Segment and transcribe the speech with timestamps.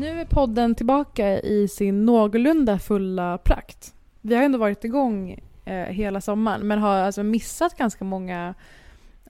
[0.00, 3.94] Nu är podden tillbaka i sin någorlunda fulla prakt.
[4.20, 8.54] Vi har ändå varit igång eh, hela sommaren men har alltså missat ganska många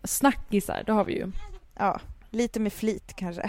[0.04, 0.82] snackisar.
[0.86, 1.32] Det har vi ju.
[1.78, 3.42] Ja, lite med flit kanske.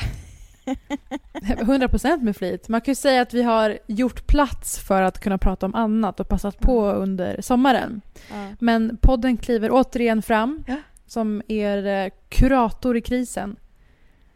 [1.34, 2.70] 100% med flit.
[2.70, 6.20] Man kan ju säga att vi har gjort plats för att kunna prata om annat
[6.20, 8.02] och passat på under sommaren.
[8.32, 8.48] Ja.
[8.60, 10.76] Men podden kliver återigen fram Ja.
[11.08, 13.56] som er eh, kurator i krisen.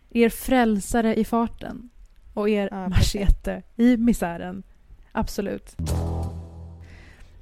[0.10, 1.90] Er frälsare i farten.
[2.36, 4.64] Och er Ja, machete i misären.
[5.12, 5.76] Absolut.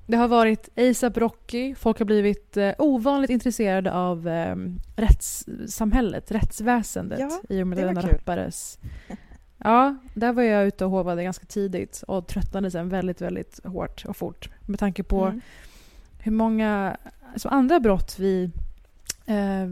[0.07, 1.75] Det har varit ASAP Rocky.
[1.75, 4.55] Folk har blivit eh, ovanligt intresserade av eh,
[4.95, 8.79] rättssamhället, rättsväsendet Ja, i och med denna rappares...
[9.65, 14.05] Ja, där var jag ute och hovade ganska tidigt och tröttnade sen väldigt, väldigt hårt
[14.05, 15.41] och fort med tanke på Mm.
[16.19, 16.97] hur många
[17.33, 18.51] alltså andra brott vi,
[19.25, 19.67] eh,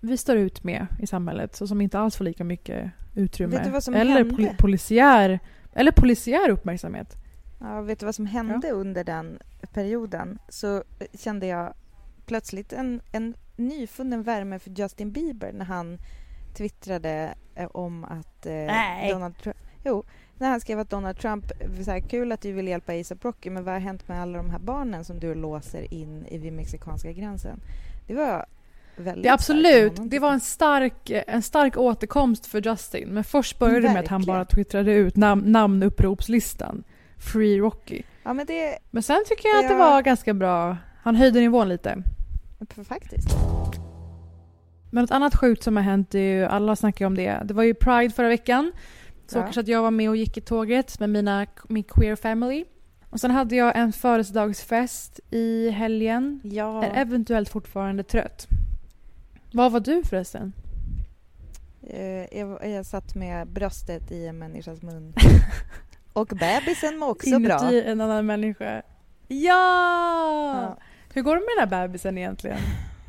[0.00, 3.56] vi står ut med i samhället och som inte alls får lika mycket utrymme.
[3.56, 4.34] Vet du vad som eller hände?
[4.34, 5.40] poli- polisiär,
[5.72, 7.16] eller polisiär uppmärksamhet.
[7.60, 9.38] Ja, vet du vad som hände under den
[9.72, 10.38] perioden?
[10.48, 10.82] Så
[11.14, 11.74] kände jag
[12.26, 15.98] plötsligt en, en nyfunnen värme för Justin Bieber när han
[16.56, 19.10] twittrade eh, om att eh.
[19.10, 19.56] Donald Trump...
[19.84, 20.04] Jo,
[20.38, 23.24] när han skrev att Donald Trump, eh, så här, kul att du vill hjälpa ASAP
[23.24, 26.38] Rocky, men vad har hänt med alla de här barnen som du låser in i
[26.38, 27.60] vid mexikanska gränsen?
[28.06, 28.46] Det var
[29.00, 33.08] väldigt Det absolut, honom, det var en stark, en stark återkomst för Justin.
[33.08, 36.84] Men först började det med att han bara twittrade ut nam- namnuppropslistan.
[37.18, 38.02] Free Rocky.
[38.22, 38.78] Ja, men det...
[38.90, 40.76] Men sen tycker jag att det var ganska bra.
[41.02, 42.02] Han höjde nivån lite.
[42.88, 43.28] Faktiskt.
[44.90, 47.42] Men något annat sjukt som har hänt är ju, alla snackar ju om det.
[47.44, 48.72] Det var ju Pride förra veckan.
[49.26, 49.42] Så Ja.
[49.42, 52.64] kanske att jag var med och gick i tåget med mina, min queer family.
[53.10, 56.40] Och sen hade jag en födelsedagsfest i helgen.
[56.44, 56.84] Ja.
[56.84, 58.46] Är eventuellt fortfarande trött.
[59.52, 60.52] Vad var du förresten?
[61.82, 65.14] Eh, jag, jag satt med bröstet i en människas mun.
[66.12, 67.58] Och bebisen mår också bra.
[67.60, 68.82] Inuti en annan människa.
[69.28, 70.62] Ja!
[70.62, 70.78] Ja,
[71.14, 72.58] Hur går det med den här bebisen egentligen?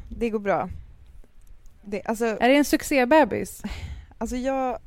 [0.10, 0.70] det går bra.
[1.82, 3.62] Det, alltså, Är det en succébebis?
[4.18, 4.80] alltså jag,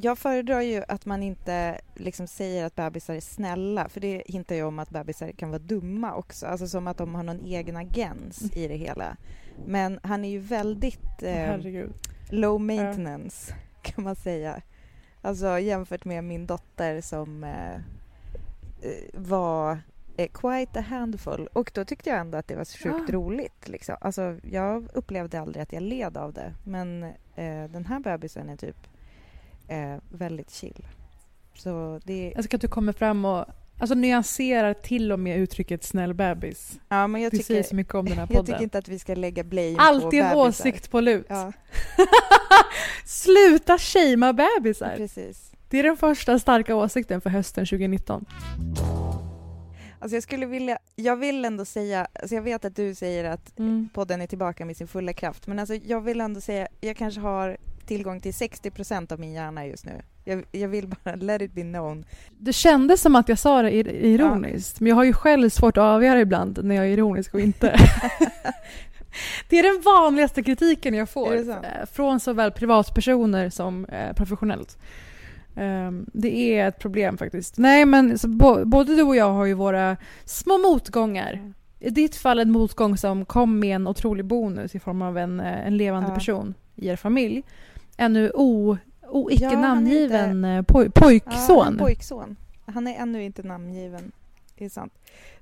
[0.00, 4.54] jag föredrar ju att man inte liksom säger att bebisar är snälla för det hintar
[4.54, 6.46] ju om att bebisar kan vara dumma också.
[6.46, 9.16] Alltså som att de har någon egen agens i det hela.
[9.66, 11.56] Men han är ju väldigt eh,
[12.30, 14.60] low maintenance kan man säga.
[15.22, 17.74] Alltså jämfört med min dotter som eh,
[18.82, 19.78] eh, var
[20.16, 21.48] eh, quite a handful.
[21.52, 23.12] Och då tyckte jag ändå att det var sjukt Ah.
[23.12, 23.68] roligt.
[23.68, 23.96] Liksom.
[24.00, 26.54] Alltså, jag upplevde aldrig att jag led av det.
[26.64, 27.02] Men
[27.34, 28.76] eh, den här bebisen är typ
[29.68, 30.86] eh, väldigt chill.
[31.54, 33.44] Så det, Jag tycker att du kommer fram och
[33.78, 36.80] alltså, nyanserar till och med uttrycket snäll bebis.
[36.88, 38.62] ja, men jag säger tycker, så mycket om den här jag tycker podden.
[38.62, 40.36] inte att vi ska lägga blame på Alltid en bebisar.
[40.48, 41.26] åsikt på lut.
[41.28, 41.52] Ja,
[43.04, 44.94] Sluta shamea bebisar!
[44.96, 45.52] precis.
[45.70, 48.24] Det är den första starka åsikten för hösten 2019.
[50.00, 53.58] Alltså jag skulle vilja, jag vill ändå säga, alltså jag vet att du säger att
[53.58, 53.88] Mm.
[53.94, 55.46] podden är tillbaka med sin fulla kraft.
[55.46, 57.56] Men alltså jag vill ändå säga, jag kanske har
[57.88, 60.02] tillgång till 60% av min hjärna just nu.
[60.24, 62.04] Jag, jag vill bara let it be known.
[62.38, 65.76] Det kändes som att jag sa det ir- ironiskt, men jag har ju själv svårt
[65.76, 67.66] att avgöra ibland när jag är ironisk och inte.
[69.48, 71.56] det är den vanligaste kritiken jag får eh,
[71.92, 74.78] från såväl privatpersoner som eh, professionellt.
[75.56, 77.58] Ehm, det är ett problem faktiskt.
[77.58, 78.18] Nej, men
[78.64, 81.52] både du och jag har ju våra små motgångar.
[81.80, 85.40] I ditt fall en motgång som kom med en otrolig bonus i form av en,
[85.40, 86.14] eh, en levande Ja.
[86.14, 87.42] person i er familj.
[88.00, 88.76] Ännu o,
[89.08, 91.66] o, Ja, icke är namngiven inte- eh, poj, Ja, pojkson.
[91.66, 92.36] en pojkson.
[92.66, 94.12] Han är ännu inte namngiven.
[94.56, 94.92] är sant.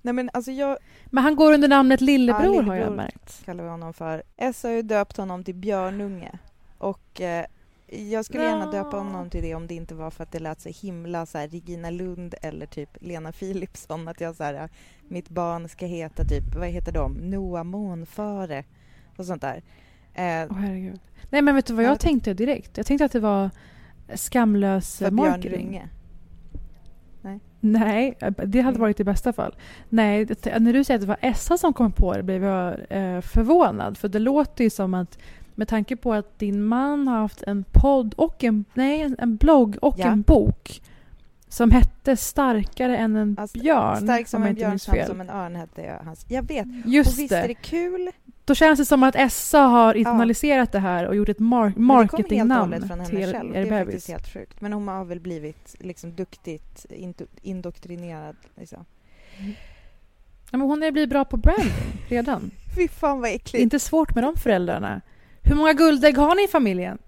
[0.03, 2.97] Nej men alltså jag Men han går under namnet Lillebror, Ja, har jag Lillebror.
[2.97, 3.45] märkt.
[3.45, 4.23] kallar vi honom för.
[4.37, 6.39] S har ju döpt honom till Björnunge.
[6.79, 7.45] Och eh,
[7.87, 8.71] jag skulle gärna Ja.
[8.83, 11.39] döpa honom till det om det inte var för att det lät så himla så
[11.39, 14.09] här Regina Lund eller typ Lena Philipsson.
[14.09, 14.69] Att jag så här,
[15.09, 17.13] mitt barn ska heta typ, vad heter de?
[17.13, 18.65] Noah Månföre
[19.17, 19.63] och sånt där.
[20.17, 21.01] Eh, Åh herregud.
[21.31, 22.77] Nej men vet du vad Ja, jag tänkte direkt?
[22.77, 23.51] Jag tänkte att det var
[24.15, 25.51] skamlös för marketing.
[25.71, 25.89] Björnunge.
[27.61, 28.81] Nej, det hade Mm.
[28.81, 29.55] varit i bästa fall.
[29.89, 30.27] Nej,
[30.61, 33.99] när du säger att det var Essa som kom på det blev jag eh, förvånad.
[33.99, 35.19] För det låter ju som att
[35.55, 39.77] med tanke på att din man har haft en podd och en, nej, en- blogg
[39.83, 40.07] och Ja.
[40.07, 40.83] en bok
[41.49, 43.97] som hette Starkare än en Alltså, björn.
[43.97, 46.27] Stark som en björn, som en örn hette jag hans.
[46.29, 46.67] Jag vet.
[46.85, 47.47] Och Just visst är det.
[47.49, 48.11] det kul?
[48.47, 52.73] Då känns det som att Essa har internaliserat det här och gjort ett mar- marketingnamn
[52.89, 53.57] från henne till själv.
[53.57, 54.61] er Det är faktiskt helt sjukt.
[54.61, 58.37] Men hon har väl blivit liksom duktigt indo- indoktrinerad.
[58.57, 58.85] Liksom.
[60.51, 61.73] Ja, men hon är blivit bra på branding
[62.09, 62.51] redan.
[62.77, 63.63] Fy fan vad Det är äckligt.
[63.63, 65.01] inte svårt med de föräldrarna.
[65.43, 66.99] Hur många guldägg har ni i familjen?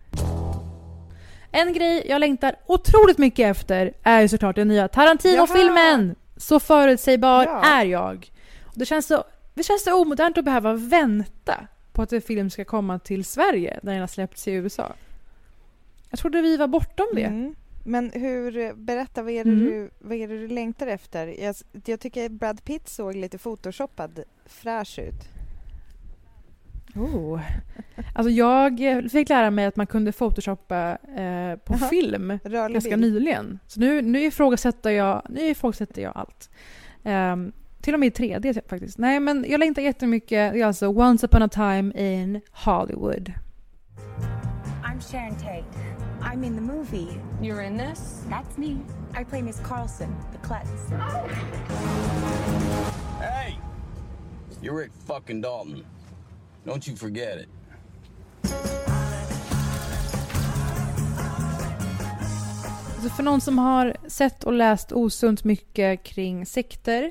[1.50, 6.14] En grej jag längtar otroligt mycket efter är ju såklart den nya Tarantino-filmen!
[6.36, 7.62] Så förutsägbar Ja.
[7.64, 8.30] är jag.
[8.74, 9.24] Det, känns så,
[9.58, 13.80] det känns så omodernt att behöva vänta på att en film ska komma till Sverige
[13.82, 14.92] när den har släppts i USA.
[16.10, 17.24] Jag trodde vi var bortom det.
[17.24, 17.54] Mm.
[17.84, 19.64] Men hur, berätta, vad är, det Mm.
[19.66, 21.26] du, vad är du längtar efter?
[21.42, 25.28] Jag, jag tycker Brad Pitt såg lite photoshoppad fräsch ut.
[26.96, 27.40] Oh.
[28.14, 28.80] Alltså jag
[29.12, 31.88] fick lära mig att man kunde photoshoppa eh, på Jaha.
[31.88, 33.00] film Rörlig ganska bild.
[33.14, 33.58] nyligen.
[33.66, 36.50] Så nu, nu, ifrågasätter jag, nu ifrågasätter jag allt.
[37.04, 38.98] Ehm, till och med i 3D faktiskt.
[38.98, 40.52] Nej, men jag längtar jättemycket.
[40.52, 43.32] Det är alltså Once upon a time in Hollywood.
[44.84, 45.64] I'm Sharon Tate.
[46.20, 47.20] I'm in the movie.
[47.42, 48.24] You're in this?
[48.30, 48.76] That's me.
[49.20, 50.90] I play Miss Carlson, the klutz.
[53.20, 53.58] Hey!
[54.62, 55.84] You're Rick fucking Dalton.
[56.64, 57.48] Don't you forget it.
[62.94, 67.10] Alltså för någon som har sett och läst osunt mycket kring sekter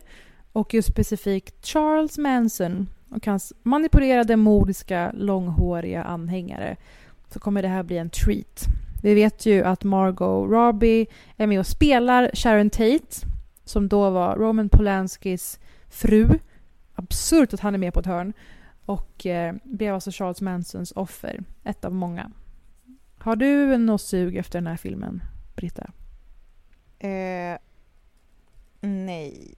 [0.58, 6.78] och just specifikt Charles Manson och hans manipulerade modiska långhåriga anhängare
[7.30, 8.66] så kommer det här bli en treat.
[9.04, 11.08] Vi vet ju att Margot Robbie
[11.38, 13.28] är med och spelar Sharon Tate
[13.64, 15.60] som då var Roman Polanskis
[15.90, 16.40] fru.
[16.96, 18.34] Absurt att han är med på ett hörn.
[18.86, 21.44] Och eh, blev alltså Charles Mansons offer.
[21.64, 22.32] Ett av många.
[23.18, 25.24] Har du något sug efter den här filmen,
[25.56, 25.92] Britta?
[27.00, 27.58] Eh,
[28.82, 29.58] nej.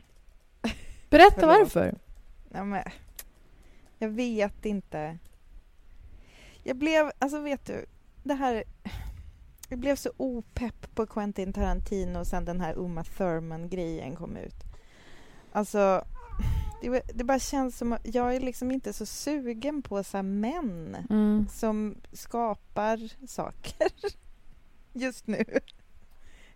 [1.09, 1.59] Berätta Förlåt.
[1.59, 1.97] varför.
[2.49, 2.83] Ja, men,
[3.97, 5.17] jag vet inte.
[6.63, 7.85] Jag blev, alltså vet du,
[8.23, 8.63] det här...
[9.71, 14.55] Jag blev så opepp på Quentin Tarantino sen den här Uma Thurman-grejen kom ut.
[15.51, 16.05] Alltså,
[16.81, 20.97] det, det bara känns som att jag är liksom inte så sugen på så män
[21.09, 21.47] Mm.
[21.51, 23.87] som skapar saker
[24.93, 25.45] just nu.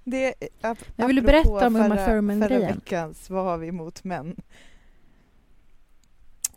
[0.04, 2.50] Det, ap- Men vill du berätta om Uma Thurman-grejen?
[2.68, 4.36] Förra veckans Vad har vi emot män?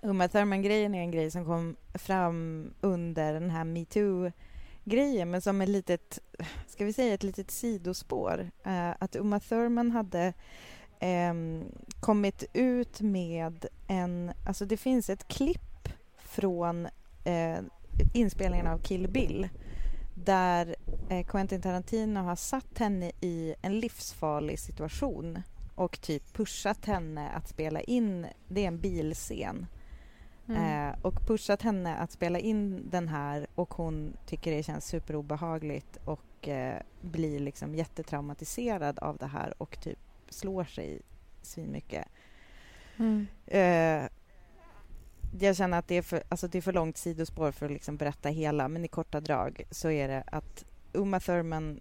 [0.02, 5.68] Uma Thurman-grejen är en grej som kom fram under den här metoo-grejen men som ett
[5.68, 6.18] litet,
[6.66, 8.50] ska vi säga ett litet sidospår.
[8.64, 10.32] Eh, att Uma Thurman hade
[11.00, 11.64] ehm,
[12.00, 15.88] kommit ut med en, alltså det finns ett klipp
[16.18, 16.86] från
[17.24, 17.58] eh,
[18.14, 19.48] inspelningen av Kill Bill
[20.24, 20.76] där
[21.08, 25.42] eh, Quentin Tarantino har satt henne i en livsfarlig situation
[25.74, 29.66] och typ pushat henne att spela in, det är en bilscen,
[30.48, 30.88] Mm.
[30.90, 35.98] eh, och pushat henne att spela in den här och hon tycker det känns superobehagligt
[36.04, 41.00] och eh, blir liksom jättetraumatiserad av det här och typ slår sig
[41.42, 42.08] svinmycket.
[42.96, 43.26] Mm.
[43.46, 44.08] Eh,
[45.42, 47.96] jag känner att det är, för, alltså det är för långt sidospår för att liksom
[47.96, 51.80] berätta hela, men i korta drag så är det att Uma Thurman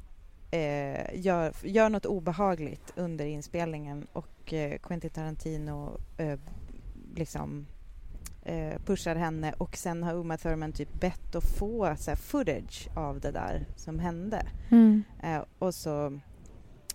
[0.52, 6.40] eh, gör, gör något obehagligt under inspelningen och eh, Quentin Tarantino eh,
[7.16, 7.68] liksom
[8.44, 12.88] eh, pushar henne och sen har Uma Thurman typ bett att få så här, footage
[12.96, 14.46] av det där som hände.
[14.72, 15.04] Mm.
[15.24, 16.20] Eh, och så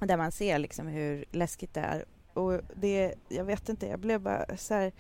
[0.00, 2.05] där man ser liksom hur läskigt det är.
[2.35, 4.93] Och det, jag vet inte, jag blev bara så här,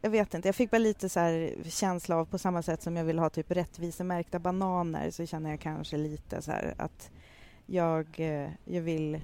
[0.00, 2.96] jag vet inte, jag fick bara lite så här känsla av på samma sätt som
[2.96, 7.10] jag vill ha typ rättvisemärkta bananer så känner jag kanske lite så här att
[7.66, 9.20] jag, eh, jag vill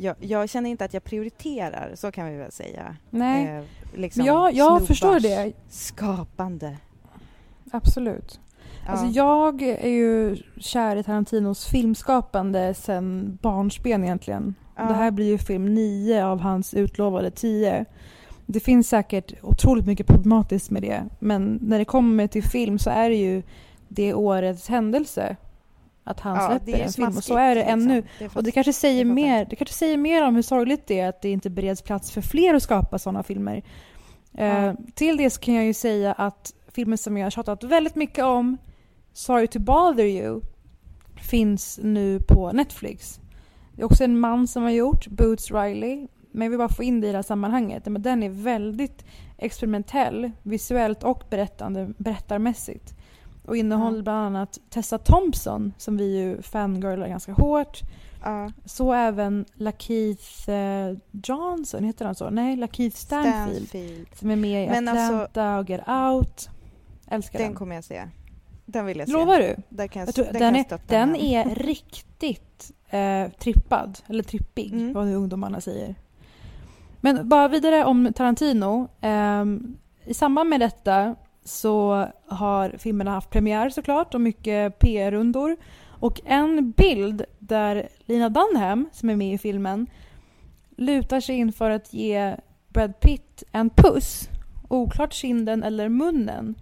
[0.00, 2.96] jag, jag känner inte att jag prioriterar, så kan vi väl säga.
[3.10, 5.52] Nej, Eh, liksom men jag, förstår det.
[5.68, 6.76] Skapande.
[7.72, 8.40] Absolut.
[8.86, 8.92] Ja.
[8.92, 14.54] Alltså jag är ju kär i Tarantinos filmskapande sen barnsben egentligen.
[14.76, 14.82] Ja.
[14.82, 17.84] Det här blir ju film 9 av hans utlovade 10.
[18.50, 21.04] Det finns säkert otroligt mycket problematiskt med det.
[21.18, 23.42] Men när det kommer till film så är det ju
[23.88, 25.36] det årets händelse.
[26.04, 27.08] Att han Ja, släpper en film.
[27.16, 27.80] Och så är det liksom.
[27.80, 28.02] ännu.
[28.18, 30.86] Det är Och det kanske, säger det mer, det kanske säger mer om hur sorgligt
[30.86, 33.62] det är att det inte bereds plats för fler att skapa sådana filmer.
[34.34, 34.74] Eh, Ja.
[34.94, 38.56] till det kan jag ju säga att filmen som jag har tjatat väldigt mycket om,
[39.12, 40.40] Sorry to bother you,
[41.16, 43.20] finns nu på Netflix.
[43.72, 46.06] Det är också en man som har gjort, Boots Riley.
[46.38, 47.86] Men jag vill bara få in det i det här sammanhanget.
[47.86, 49.04] Men den är väldigt
[49.38, 52.94] experimentell, visuellt och berättande, berättarmässigt.
[53.44, 54.02] Och innehåller Ja.
[54.02, 57.80] bland annat Tessa Thompson, som vi ju fangirlar ganska hårt.
[58.24, 62.30] Ja, Så även Lakeith eh, Johnson, heter han så?
[62.30, 63.68] Nej, Lakeith Stanfield.
[63.68, 64.06] Stanfield.
[64.14, 66.48] Som är med i Men Atlanta alltså- och Get Out.
[67.10, 67.56] Älskar Den den.
[67.56, 68.08] kommer jag se.
[68.66, 69.12] Den vill jag se.
[69.14, 69.56] Lovar du?
[69.68, 74.72] Där kan jag, Jag tror, den den, är, den är riktigt eh, trippad, eller trippig,
[74.72, 74.92] Mm.
[74.92, 75.94] vad ungdomarna säger.
[77.12, 78.88] Men bara vidare om Tarantino.
[79.00, 85.56] Ehm, I samband med detta så har filmerna haft premiär såklart och mycket PR-rundor.
[86.00, 89.86] Och en bild där Lina Dunham, som är med i filmen,
[90.76, 92.36] lutar sig in för att ge
[92.68, 94.28] Brad Pitt en puss.
[94.68, 96.54] Oklart kinden eller munnen.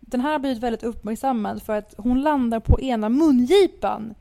[0.00, 4.14] Den här har blivit väldigt uppmärksammad för att hon landar på ena mungipan.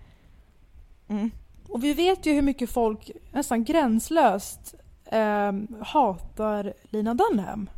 [1.07, 1.31] Mm.
[1.69, 4.75] Och vi vet ju hur mycket folk nästan gränslöst
[5.11, 7.69] eh, hatar Lina Dunham.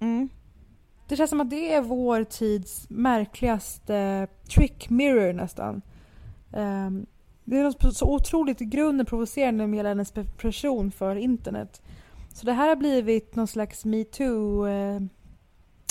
[0.00, 0.28] Mm.
[1.08, 5.82] Det känns som att det är vår tids märkligaste trick mirror nästan.
[6.52, 7.06] Ehm,
[7.44, 11.82] det är något så otroligt i grunden provocerande med hela hennes pe- person för internet.
[12.34, 15.00] Så det här har blivit någon slags metoo, eh,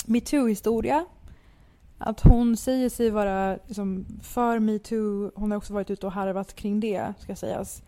[0.06, 1.04] metoo-historia.
[1.98, 5.32] Att hon säger sig vara liksom, för metoo.
[5.34, 7.82] Hon har också varit ute och harvat kring det, ska sägas.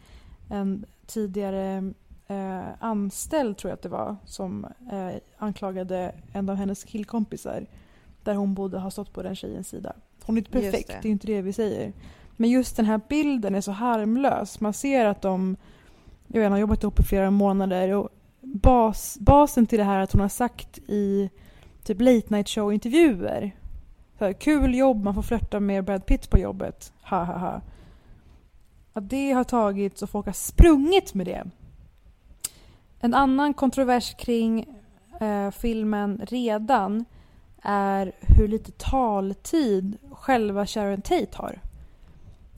[0.51, 1.93] En tidigare
[2.29, 7.67] eh, anställd, tror jag att det var, som eh, anklagade en av hennes killkompisar
[8.23, 9.93] där hon borde ha stått på den tjejens sida.
[10.25, 10.99] Hon är inte perfekt, det.
[11.03, 11.09] det.
[11.09, 11.93] är inte det vi säger.
[12.37, 14.61] Men just den här bilden är så harmlös.
[14.61, 15.57] Man ser att de
[16.27, 18.09] jag vet, har jobbat ihop i flera månader och
[18.41, 21.31] bas, basen till det här är att hon har sagt i
[21.85, 23.53] typ late night show-intervjuer
[24.19, 26.93] så här, kul jobb, man får flörta med Brad Pitt på jobbet.
[27.03, 27.61] Ha ha ha.
[28.93, 31.45] Att det har tagits och folk har sprungit med det.
[33.07, 34.67] En annan kontrovers kring
[35.21, 37.05] eh, filmen redan
[37.63, 41.61] är hur lite taltid själva Sharon Tate har.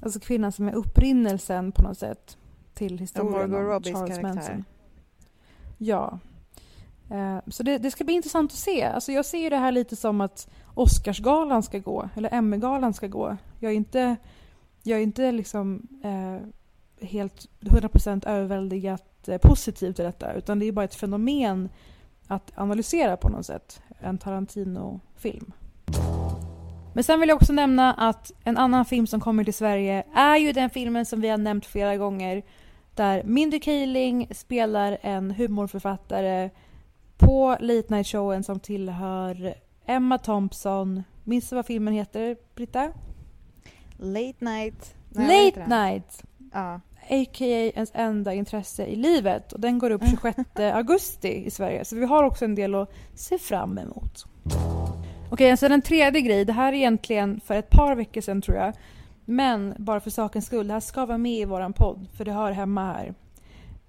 [0.02, 2.36] Alltså kvinnan som är upprinnelsen på något sätt
[2.74, 4.34] till historien om Robbies Charles karaktär.
[4.34, 4.64] Manson.
[5.78, 6.18] Ja.
[7.10, 8.84] Eh, så det, det ska bli intressant att se.
[8.84, 13.06] Alltså jag ser ju det här lite som att Oscarsgalan ska gå, eller Emmy-galan ska
[13.06, 13.36] gå.
[13.60, 14.16] Jag är inte,
[14.82, 16.38] jag är inte liksom eh,
[17.06, 21.68] helt 100% överväldigat eh, positiv till detta, utan det är bara ett fenomen
[22.26, 23.82] att analysera på något sätt.
[24.00, 25.52] En Tarantino-film.
[26.94, 30.36] Men sen vill jag också nämna att en annan film som kommer till Sverige är
[30.36, 32.42] ju den filmen som vi har nämnt flera gånger
[32.94, 36.50] där Mindy Kaling spelar en humorförfattare
[37.16, 39.54] på Late Night Showen som tillhör
[39.86, 41.02] Emma Thompson.
[41.24, 42.92] Minns du vad filmen heter, Britta?
[43.96, 44.94] Late night.
[45.08, 45.66] Nej, Late?
[45.68, 46.22] Night!
[46.52, 46.80] Ja.
[47.10, 47.70] A.k.a.
[47.74, 49.52] ens enda intresse i livet.
[49.52, 50.38] Och den går upp 26
[50.74, 51.84] augusti i Sverige.
[51.84, 54.26] Så vi har också en del att se fram emot.
[55.30, 56.44] Okej, så en tredje grej.
[56.44, 58.72] Det här är egentligen för ett par veckor sedan tror jag.
[59.24, 62.06] Men bara för sakens skull, det här ska vara med i våran podd.
[62.16, 63.14] För det hör hemma här.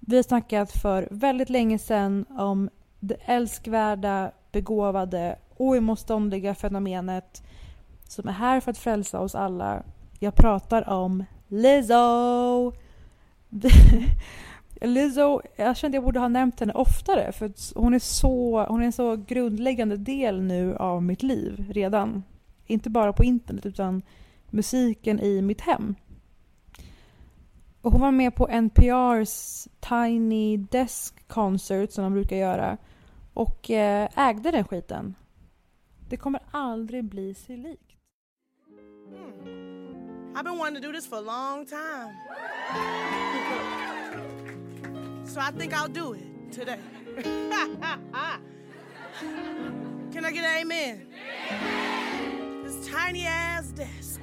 [0.00, 7.42] Vi har snackat för väldigt länge sedan om det älskvärda, begåvade, oemotståndliga fenomenet
[8.08, 9.82] som är här för att frälsa oss alla.
[10.18, 12.72] Jag pratar om Lizzo!
[14.80, 18.86] Lizzo, jag kände jag borde ha nämnt henne oftare för hon är, så, hon är
[18.86, 22.22] en så grundläggande del nu av mitt liv redan.
[22.66, 24.02] Inte bara på internet utan
[24.50, 25.94] musiken i mitt hem.
[27.82, 32.76] Och hon var med på NPRs Tiny Desk Concert som de brukar göra
[33.34, 35.14] och eh, ägde den skiten.
[36.08, 37.96] Det kommer aldrig bli sig likt.
[39.44, 39.90] Hmm.
[40.34, 43.29] I've been wanting to do this for a long time
[45.30, 46.78] so I think I'll do it today.
[50.12, 51.06] Can I get an amen?
[52.64, 54.20] This tiny ass desk.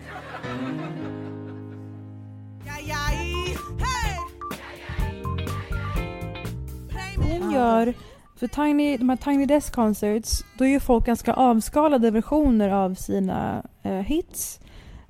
[7.18, 7.94] Hon gör,
[8.36, 13.64] för Tiny, de här Tiny Desk Concerts, då gör folk ganska avskalade versioner av sina
[13.84, 14.60] eh, hits.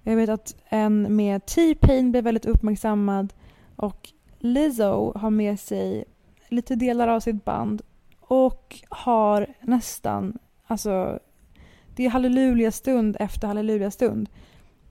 [0.04, 3.34] Jag vet att en med T-Pain blev väldigt uppmärksammad
[3.76, 6.06] och Lizzo har med sig
[6.50, 7.82] lite delar av sitt band
[8.20, 11.20] och har nästan, alltså
[11.96, 14.30] det är halleluja-stund efter halleluja-stund.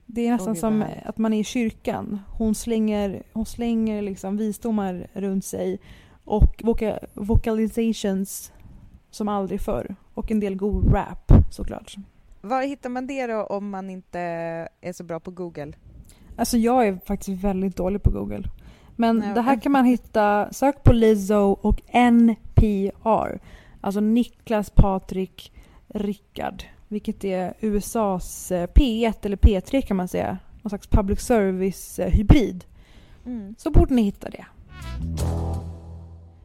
[0.06, 1.06] Det är nästan Oj, som härligt.
[1.06, 2.20] att man är i kyrkan.
[2.28, 5.78] Hon slänger, hon slänger liksom visdomar runt sig
[6.24, 8.52] och voca, vocalizations
[9.10, 9.94] som aldrig förr.
[10.14, 11.96] Och en del god rap såklart.
[12.40, 14.20] Var hittar man det då om man inte
[14.80, 15.72] är så bra på Google?
[16.36, 18.42] Alltså jag är faktiskt väldigt dålig på Google.
[18.96, 23.38] Men Nej, det här kan man hitta, sök på Lizzo och NPR.
[23.80, 25.52] Alltså Niklas Patrik
[25.88, 26.64] Rickard.
[26.88, 30.38] Vilket är USAs eh, P1 eller P3 kan man säga.
[30.62, 32.64] Någon slags public service eh, hybrid.
[33.26, 33.54] Mm.
[33.58, 34.44] Så borde ni hitta det.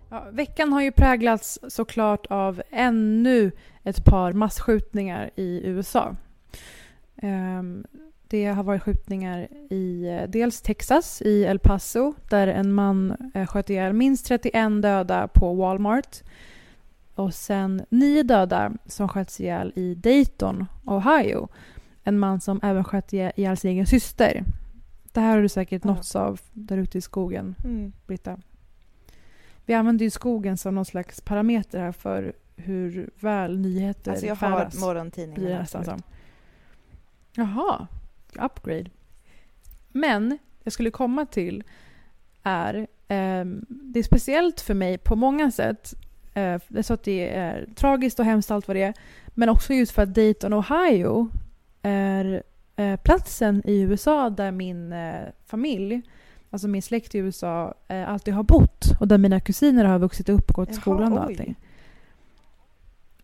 [0.10, 3.51] Ja, veckan har ju präglats såklart av ännu
[3.84, 6.15] ett par massskjutningar i USA.
[7.17, 7.86] Ehm,
[8.31, 13.47] det har varit skjutningar i eh, dels Texas, i El Paso, där en man eh,
[13.47, 16.17] sköt ihjäl minst 31 döda på Walmart.
[17.15, 21.47] Och sen nio döda som sköts ihjäl i Dayton, Ohio.
[22.03, 24.43] En man som även sköt ihjäl sin egen syster.
[25.13, 27.91] Det här har du säkert nåtts av där ute i skogen, Mm.
[28.07, 28.38] Britta.
[29.65, 34.38] Vi använder ju skogen som någon slags parameter här för hur väl nyheter Alltså jag
[34.38, 34.81] färdas.
[34.81, 34.95] har
[35.50, 36.01] det nästan som.
[37.35, 37.88] Jaha,
[38.38, 38.89] upgrade.
[39.89, 41.63] Men jag skulle komma till
[42.43, 45.93] är, ehm, det är speciellt för mig på många sätt.
[46.33, 48.93] Eh, det är så att det är tragiskt och hemskt allt vad det är.
[49.27, 51.29] Men också just för att Dayton, Ohio
[51.81, 52.43] är
[52.75, 56.01] eh, platsen i USA där min eh, familj,
[56.50, 58.85] alltså min släkt i USA, eh, alltid har bott.
[59.00, 61.55] Och där mina kusiner har vuxit upp och gått i skolan och allting.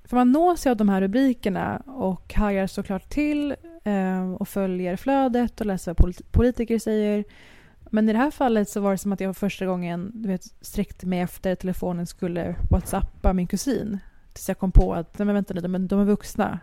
[0.03, 3.57] För man nås ju av de här rubrikerna och hajar såklart till eh,
[4.39, 7.24] och följer flödet och läser vad polit- politiker säger.
[7.91, 10.29] Men i det här fallet så var det som att jag för första gången du
[10.29, 14.00] vet, sträckte mig efter telefonen skulle whatsappa min kusin.
[14.34, 16.60] Tills jag kom på att nej men vänta lite, men de är vuxna.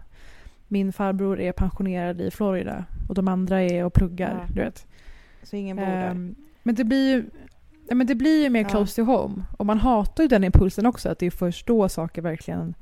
[0.69, 4.45] Min farbror är pensionerad i Florida och de andra är och pluggar.
[4.49, 4.55] Ja.
[4.55, 4.87] Du vet.
[5.43, 6.11] Så ingen bor där.
[6.11, 7.25] Ehm, men det blir ju
[7.89, 8.69] ja, men det blir ju mer Ja.
[8.69, 9.43] close to home.
[9.59, 12.75] Och man hatar ju den impulsen också, att det är först då saker verkligen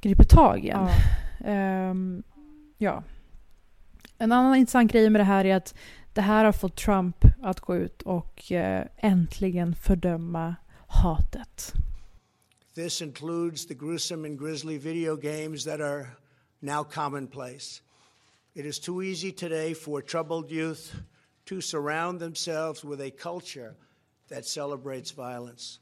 [0.00, 0.86] griper tag igen.
[1.40, 1.46] Ja.
[1.46, 2.22] Ehm,
[2.78, 3.02] ja.
[4.22, 5.74] En annan intressant grej med det här är att
[6.12, 10.54] det här har fått Trump att gå ut och eh, äntligen fördöma
[10.86, 11.74] hatet.
[12.74, 16.06] This includes the gruesome and grisly video games that are
[16.60, 17.82] now commonplace.
[18.54, 20.94] It is too easy today for troubled youth
[21.48, 23.74] to surround themselves with a culture
[24.28, 25.78] that celebrates violence.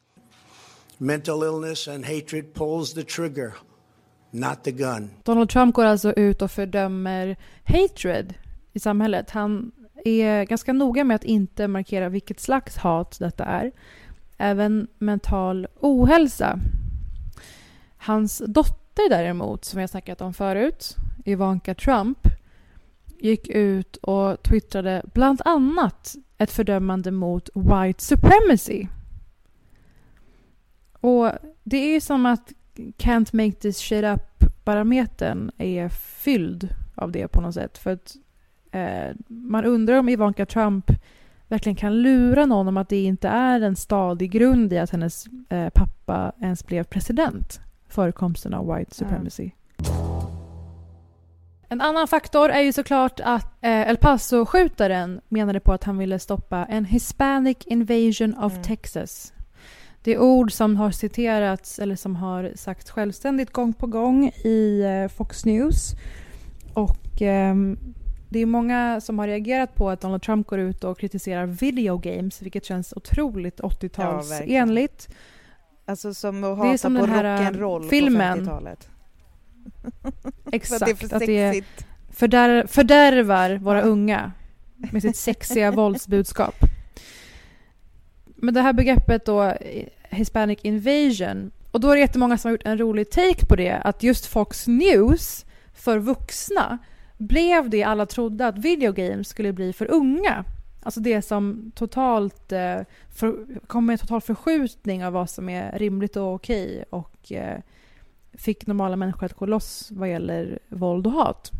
[1.00, 3.54] Mental illness and hatred pulls the trigger,
[4.30, 5.10] not the gun.
[5.22, 8.34] Donald Trump går alltså ut och fördömer hatred
[8.72, 9.30] i samhället.
[9.30, 9.72] Han
[10.04, 13.72] är ganska noga med att inte markera vilket slags hat detta är.
[14.36, 16.58] Även mental ohälsa.
[17.96, 22.18] Hans dotter däremot, som jag snackat om förut, Ivanka Trump,
[23.18, 28.86] gick ut och twittrade bland annat ett fördömande mot white supremacy.
[31.00, 31.32] Och
[31.64, 32.52] det är ju som att
[32.98, 37.78] can't make this shit up-parametern är fylld av det på något sätt.
[37.78, 38.16] För att
[38.72, 40.90] eh, man undrar om Ivanka Trump
[41.48, 45.26] verkligen kan lura någon om att det inte är en stadig grund i att hennes
[45.48, 47.60] eh, pappa ens blev president.
[47.88, 49.50] Förekomsten av white supremacy.
[51.68, 56.18] En annan faktor är ju såklart att eh, El Paso-skjutaren menade på att han ville
[56.18, 58.62] stoppa en hispanic invasion of Mm.
[58.62, 59.32] Texas.
[60.02, 64.80] Det är ord som har citerats eller som har sagts självständigt gång på gång i
[65.04, 65.92] eh, Fox News.
[66.74, 67.78] Och ehm,
[68.28, 71.98] det är många som har reagerat på att Donald Trump går ut och kritiserar video
[71.98, 75.08] games, vilket känns otroligt Ja, 80-talsenligt.
[75.86, 78.38] Alltså som att Det är hata som på den här, äh, rock'n'roll filmen.
[78.38, 78.88] på 50-talet.
[80.52, 80.84] Exakt.
[80.84, 81.64] Det är för att det är-
[82.12, 83.84] fördär, fördärvar våra Ja.
[83.84, 84.32] unga
[84.92, 86.54] med sitt sexiga våldsbudskap.
[88.40, 92.52] Men det här begreppet då, eh, Hispanic invasion, och då är det jättemånga som har
[92.52, 96.78] gjort en rolig take på det, att just Fox News för vuxna
[97.16, 100.44] blev det alla trodde att videogames skulle bli för unga.
[100.82, 105.78] Alltså det som totalt eh, för, kom med en total förskjutning av vad som är
[105.78, 107.58] rimligt och okej och eh,
[108.32, 111.50] fick normala människor att gå loss vad gäller våld och hat.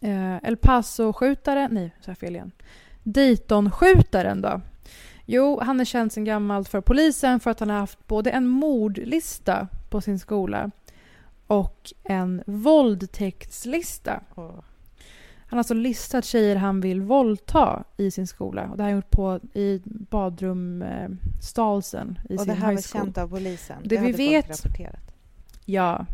[0.00, 2.52] Eh, El Paso-skjutaren, nej, sa jag fel igen.
[3.02, 4.60] Dayton-skjutaren då?
[5.26, 8.46] Jo, han är känd sedan gammalt för polisen för att han har haft både en
[8.46, 10.70] mordlista på sin skola
[11.46, 14.20] och en våldtäktslista.
[14.34, 14.50] Åh.
[15.46, 18.68] Han har alltså listat tjejer han vill våldta i sin skola.
[18.70, 23.18] Och det har han gjort på i badrumstalsen i Och sin det här var känt
[23.18, 23.76] av polisen.
[23.82, 25.14] Det vi hade folk vet- rapporterat.
[25.64, 26.06] Ja.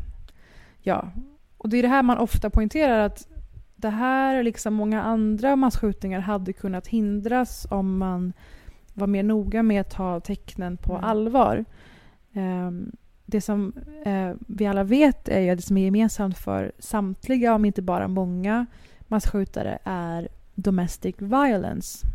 [0.82, 1.10] Ja.
[1.58, 3.28] Och det är det här man ofta poängterar att
[3.76, 8.32] det här, liksom många andra massskjutningar, hade kunnat hindras om man
[8.94, 11.04] var mer noga med att ta tecknen på Mm.
[11.04, 11.64] allvar.
[12.32, 12.92] Ehm,
[13.26, 13.72] det som
[14.04, 17.82] eh, vi alla vet är ju att det som är gemensamt för samtliga, om inte
[17.82, 18.66] bara många,
[19.00, 22.06] massskjutare är domestic violence.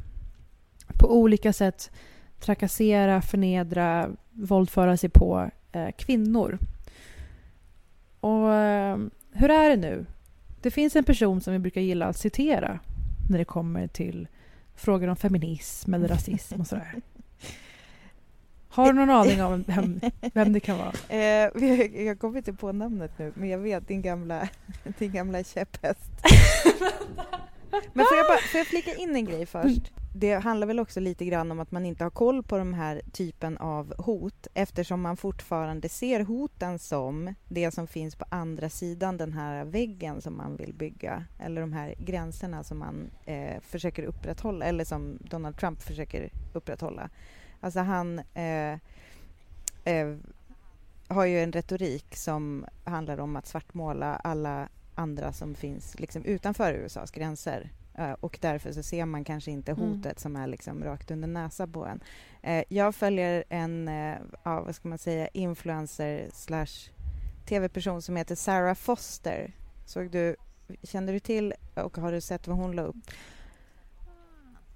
[1.00, 1.92] På olika sätt
[2.40, 6.58] trakassera, förnedra, våldföra sig på eh, kvinnor.
[8.20, 8.98] Och eh,
[9.32, 10.06] hur är det nu?
[10.62, 12.80] Det finns en person som vi brukar gilla att citera
[13.30, 14.28] när det kommer till
[14.76, 16.96] frågor om feminism eller rasism och sådär.
[18.70, 20.00] Har du någon aning om vem,
[20.34, 20.94] vem det kan vara?
[21.10, 24.50] Eh, jag kommer inte på namnet nu, men jag vet din gamla,
[25.00, 26.12] din gamla käpphäst.
[27.94, 29.92] men får jag, bara, får jag flika in en grej först?
[30.18, 33.02] Det handlar väl också lite grann om att man inte har koll på de här
[33.12, 39.18] typen av hot eftersom man fortfarande ser hoten som det som finns på andra sidan
[39.18, 44.04] den här väggen som man vill bygga eller de här gränserna som man eh, försöker
[44.04, 47.10] upprätthålla eller som Donald Trump försöker upprätthålla.
[47.60, 48.74] Alltså han eh,
[49.84, 50.18] eh,
[51.08, 56.74] har ju en retorik som handlar om att svartmåla alla andra som finns liksom utanför
[56.74, 57.70] USAs gränser.
[57.98, 59.84] Eh, och därför så ser man kanske inte Mm.
[59.90, 62.00] hotet som är liksom rakt under näsa på en.
[62.42, 66.90] Eh, jag följer en, eh, ja, vad ska man säga, influencer slash
[67.46, 69.54] tv-person som heter Sarah Foster.
[69.86, 70.36] Såg du,
[70.84, 73.12] kände du till och har du sett vad hon la upp?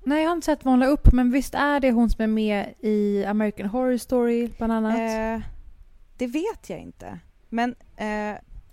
[0.03, 2.23] Nej, jag har inte sett vad hon la upp, men visst är det hon som
[2.23, 4.95] är med i American Horror Story bland annat?
[6.17, 7.19] Det vet jag inte.
[7.49, 7.75] Men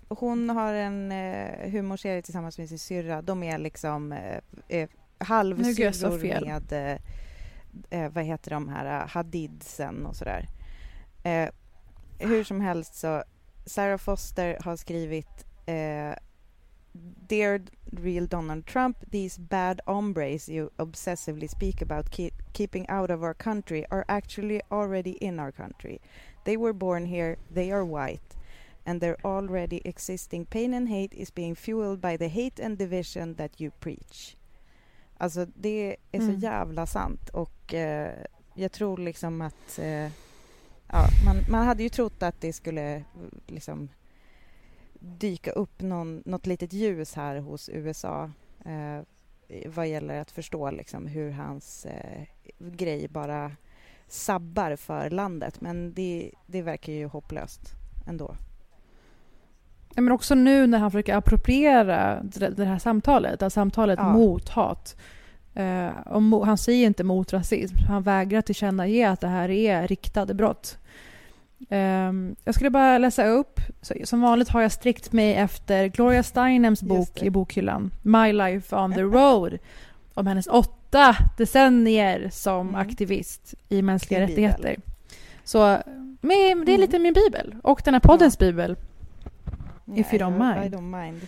[0.09, 3.21] hon har en eh, humorserie tillsammans med sin syrra.
[3.21, 6.99] De är liksom eh, halvsyrror med, eh,
[7.89, 10.47] eh, vad heter de här, eh, Hadidsen och sådär.
[11.23, 11.49] Eh,
[12.19, 13.23] hur som helst så,
[13.65, 16.13] Sarah Foster har skrivit eh,
[17.27, 23.21] Dear real Donald Trump, these bad hombres you obsessively speak about keep, keeping out of
[23.21, 25.99] our country are actually already in our country.
[26.43, 28.36] They were born here, they are white,
[28.87, 33.35] and their already existing pain and hate is being fueled by the hate and division
[33.35, 34.35] that you preach.
[35.17, 36.39] Alltså det är så Mm.
[36.39, 38.13] jävla sant och eh,
[38.55, 40.11] jag tror liksom att eh,
[40.87, 43.03] ja, man, man hade ju trott att det skulle eh,
[43.47, 43.89] liksom
[44.99, 48.31] dyka upp någon, något litet ljus här hos USA
[48.65, 49.01] eh,
[49.65, 52.23] vad gäller att förstå liksom hur hans eh,
[52.59, 53.51] grej bara
[54.07, 55.61] sabbar för landet.
[55.61, 57.61] Men det, det verkar ju hopplöst
[58.07, 58.35] ändå.
[59.97, 64.13] Ja, men också nu när han försöker appropriera det det här samtalet, alltså samtalet Ja.
[64.13, 64.95] mot hat.
[66.05, 70.33] Och mo- han säger inte mot rasism, han vägrar tillkännage att det här är riktade
[70.33, 70.77] brott.
[71.69, 76.23] Ehm, jag skulle bara läsa upp, så, som vanligt har jag strikt mig efter Gloria
[76.23, 77.25] Steinems bok det.
[77.25, 79.57] i bokhyllan, My Life on the Road,
[80.13, 82.81] om hennes åtta decennier som Mm.
[82.81, 84.75] aktivist i mänskliga rättigheter.
[85.43, 85.59] Så
[86.21, 86.79] men, det är Mm.
[86.81, 88.75] lite min bibel, och den här poddens bibel.
[89.95, 90.65] If you don't mind.
[90.65, 91.21] I don't mind.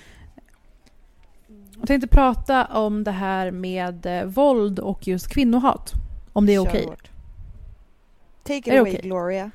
[1.80, 5.94] Jag tänkte prata om det här med eh, våld och just kvinnohat.
[6.34, 6.86] Om det är okej.
[6.86, 7.10] hårt.
[8.44, 9.00] Take it away okej?
[9.04, 9.52] Gloria.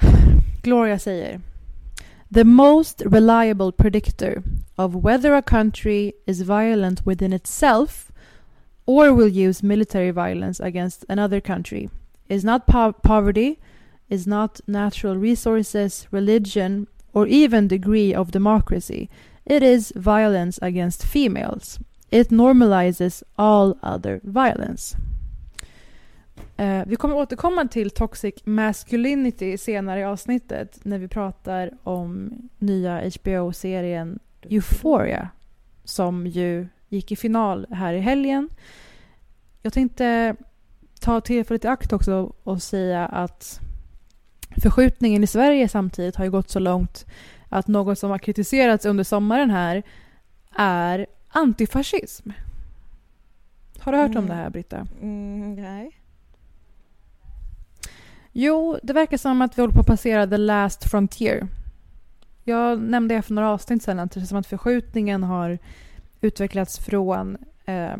[0.62, 1.40] Gloria säger
[2.34, 4.42] The most reliable predictor
[4.76, 8.10] of whether a country is violent within itself
[8.84, 11.88] or will use military violence against another country
[12.30, 13.58] is not po- poverty,
[14.08, 19.08] is not natural resources, religion, or even degree of democracy.
[19.44, 21.78] It is violence against females.
[22.10, 24.96] It normalizes all other violence.
[26.60, 33.10] Uh, vi kommer återkomma till toxic masculinity senare i avsnittet när vi pratar om nya
[33.10, 35.28] HBO-serien Euphoria
[35.84, 38.48] som ju gick i final här i helgen.
[39.62, 40.36] Jag tänkte
[41.00, 43.60] ta tillfället i akt också och säga att
[44.56, 47.06] förskjutningen i Sverige samtidigt har ju gått så långt
[47.48, 49.82] att något som har kritiserats under sommaren här
[50.56, 52.30] är antifascism.
[53.80, 54.28] Har du hört om Mm.
[54.28, 54.86] det här, Britta?
[55.02, 55.90] Mm, nej.
[58.32, 61.48] Jo, det verkar som att vi håller på att passera the last frontier.
[62.44, 65.58] Jag nämnde det för några avsnitt sedan att det som att förskjutningen har
[66.20, 67.96] utvecklats från eh,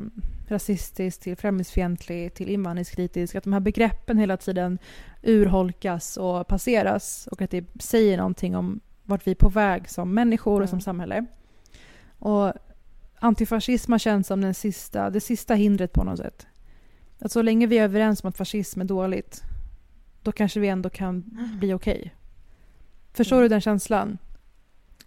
[0.51, 3.35] rasistisk till främlingsfientlig till invandringskritisk.
[3.35, 4.79] Att de här begreppen hela tiden
[5.23, 10.15] urholkas och passeras och att det säger någonting om vart vi är på väg som
[10.15, 10.81] människor och som Mm.
[10.83, 11.27] samhälle.
[12.19, 12.53] Och
[13.21, 16.47] antifascism har känts som den sista, det sista hindret på något sätt.
[17.19, 19.43] Att så länge vi är överens om att fascism är dåligt,
[20.23, 22.15] då kanske vi ändå kan bli okej.
[23.13, 23.43] Förstår Mm.
[23.43, 24.19] du den känslan?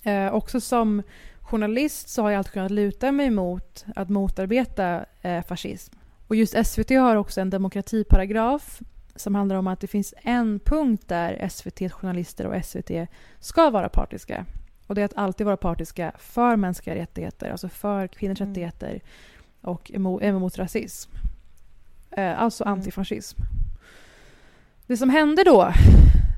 [0.03, 1.03] Eh, också som
[1.43, 5.93] journalist så har jag alltid kunnat luta mig mot att motarbeta eh, fascism.
[6.27, 8.81] Och just SVT har också en demokratiparagraf
[9.15, 12.91] som handlar om att det finns en punkt där SVT journalister och SVT
[13.39, 14.45] ska vara partiska.
[14.87, 18.49] Och det är att alltid vara partiska för mänskliga rättigheter, alltså för kvinnors Mm.
[18.51, 19.01] rättigheter
[19.61, 21.11] och emo- även mot rasism.
[22.11, 22.73] Eh, alltså Mm.
[22.73, 23.41] antifascism.
[24.87, 25.71] Det som hände då,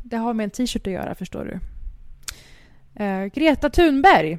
[0.03, 1.59] det har med en t-shirt att göra förstår du.
[3.03, 4.37] Eh, Greta Thunberg,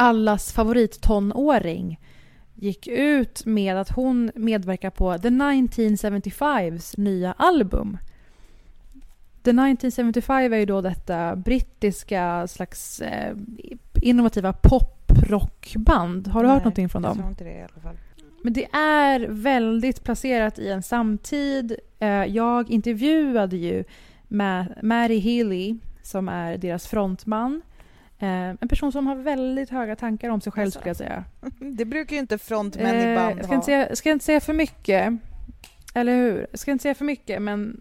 [0.00, 2.00] allas favorittonåring,
[2.54, 7.98] gick ut med att hon medverkar på The 1975s nya album.
[9.42, 13.36] The 1975 är ju då detta brittiska slags eh,
[14.02, 16.28] innovativa poprockband.
[16.28, 17.18] Har du hört Nej, någonting från Jag dem?
[17.18, 17.96] tror inte det i alla fall.
[18.42, 21.76] Men det är väldigt placerat i en samtid.
[21.98, 23.84] Eh, Jag intervjuade ju
[24.28, 27.62] Ma- Mary Healy som är deras frontman.
[28.22, 28.28] Eh,
[28.60, 31.24] En person som har väldigt höga tankar om sig själv skulle jag säga.
[31.58, 34.40] Det brukar ju inte frontmän i Eh, band jag ska inte, säga, ska inte säga
[34.40, 35.12] för mycket.
[35.94, 36.46] Eller hur?
[36.50, 37.80] Jag ska inte säga för mycket men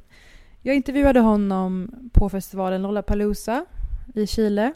[0.62, 3.66] jag intervjuade honom på festivalen Lollapalooza
[4.16, 4.74] i Chile.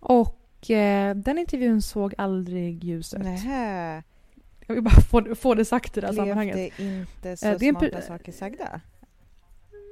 [0.00, 3.22] Och eh, den intervjun såg aldrig ljuset.
[3.22, 4.02] Nähä.
[4.66, 6.78] Jag vill bara få, få det sagt i det här Blev sammanhanget.
[6.78, 8.80] inte så Eh, smarta saker sagda?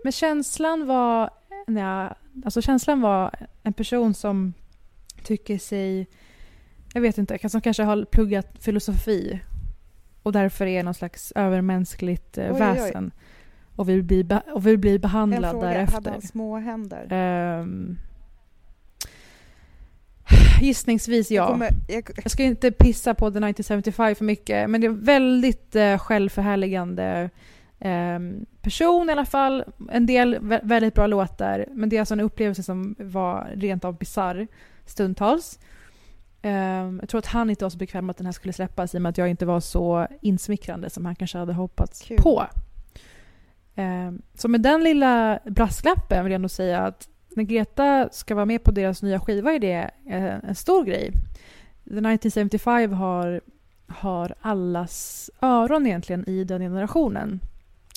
[0.05, 1.31] Men känslan var...
[1.67, 2.09] Nej,
[2.45, 3.31] alltså känslan var
[3.63, 4.53] en person som
[5.23, 6.07] tycker sig...
[6.95, 9.41] Jag vet inte, som kanske har pluggat filosofi
[10.23, 12.59] och därför är någon slags övermänskligt eh, Oj, oj, oj.
[12.61, 13.11] väsen
[13.77, 15.95] och vill bli, be- och vill bli En behandlad fråga, därefter.
[15.95, 17.07] hade han små händer?
[17.11, 17.99] Ehm,
[20.61, 21.49] gissningsvis Jag ja.
[21.49, 25.05] kommer, jag, Jag ska inte pissa på The 1975 för mycket, men det är en
[25.05, 27.31] väldigt eh, självförhärligande
[28.63, 29.65] person i alla fall.
[29.91, 33.85] En del vä- väldigt bra låtar, men det är alltså en upplevelse som var rent
[33.85, 34.47] av bisarr
[34.87, 35.59] stundtals.
[36.43, 36.53] Eh,
[37.01, 38.99] jag tror att han inte var så bekväm med att den här skulle släppas i
[38.99, 42.17] och med att jag inte var så insmickrande som han kanske hade hoppats Kul.
[42.17, 42.47] på.
[43.75, 48.47] Eh, så med den lilla brasklappen vill jag nog säga att när Greta ska vara
[48.47, 51.13] med på deras nya skiva är det eh, en stor grej.
[51.85, 53.41] The 1975 har,
[53.87, 57.41] har allas öron egentligen i den generationen.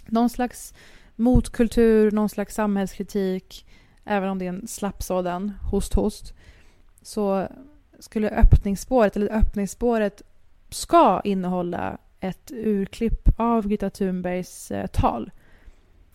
[0.05, 0.73] Någon slags
[1.15, 3.65] motkultur, någon slags samhällskritik,
[4.03, 6.33] även om det är en slapp sådan, host host,
[7.01, 7.47] så
[7.99, 10.21] skulle öppningsspåret, eller öppningsspåret
[10.69, 15.31] ska innehålla ett urklipp av Greta Thunbergs eh, tal.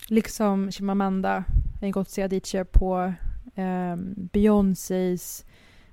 [0.07, 1.45] Liksom Chimamanda
[1.81, 3.13] Ngozi Adichie på
[3.55, 5.45] um, Beyoncés...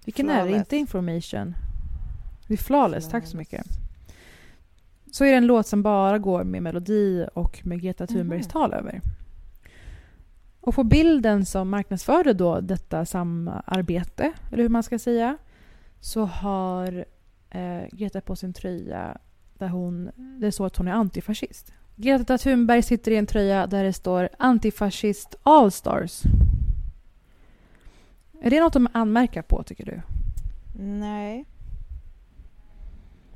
[0.05, 0.41] Vilken är det?
[0.41, 0.60] Flawless.
[0.60, 1.55] Inte Information.
[2.47, 3.85] Det är Flawless, tack så mycket.
[5.15, 8.51] Så är det en låt som bara går med melodi och med Greta Thunbergs Mhm.
[8.51, 9.01] tal över.
[10.62, 15.38] Och på bilden som marknadsförde då detta samarbete, eller hur man ska säga,
[15.99, 17.06] så har
[17.49, 19.17] eh, Greta på sin tröja
[19.58, 21.73] där hon, det står att hon är antifascist.
[21.95, 26.21] Greta Thunberg sitter i en tröja där det står antifascist Allstars.
[28.41, 30.01] Är det något de anmärker på tycker du?
[30.84, 31.45] Nej.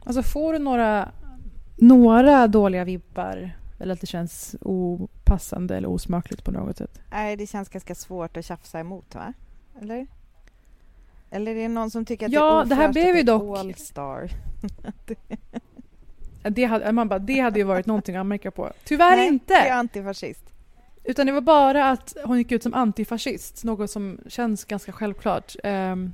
[0.04, 1.12] Alltså får du några,
[1.82, 7.02] några dåliga vibbar eller att det känns opassande eller osmakligt på något sätt?
[7.12, 9.34] Nej, det känns ganska svårt att tjafsa emot, va?
[9.82, 10.08] Eller?
[11.32, 13.14] Eller är det någon som tycker att Ja, det det är här blev att ju
[13.14, 14.30] det är dock- All-star?
[16.44, 18.72] Det hade, man bara, det hade ju varit någonting att anmärka på.
[18.84, 19.54] Tyvärr Nej, inte!
[19.54, 20.44] det är antifascist.
[21.04, 25.56] Utan det var bara att hon gick ut som antifascist, något som känns ganska självklart.
[25.64, 26.14] Ehm,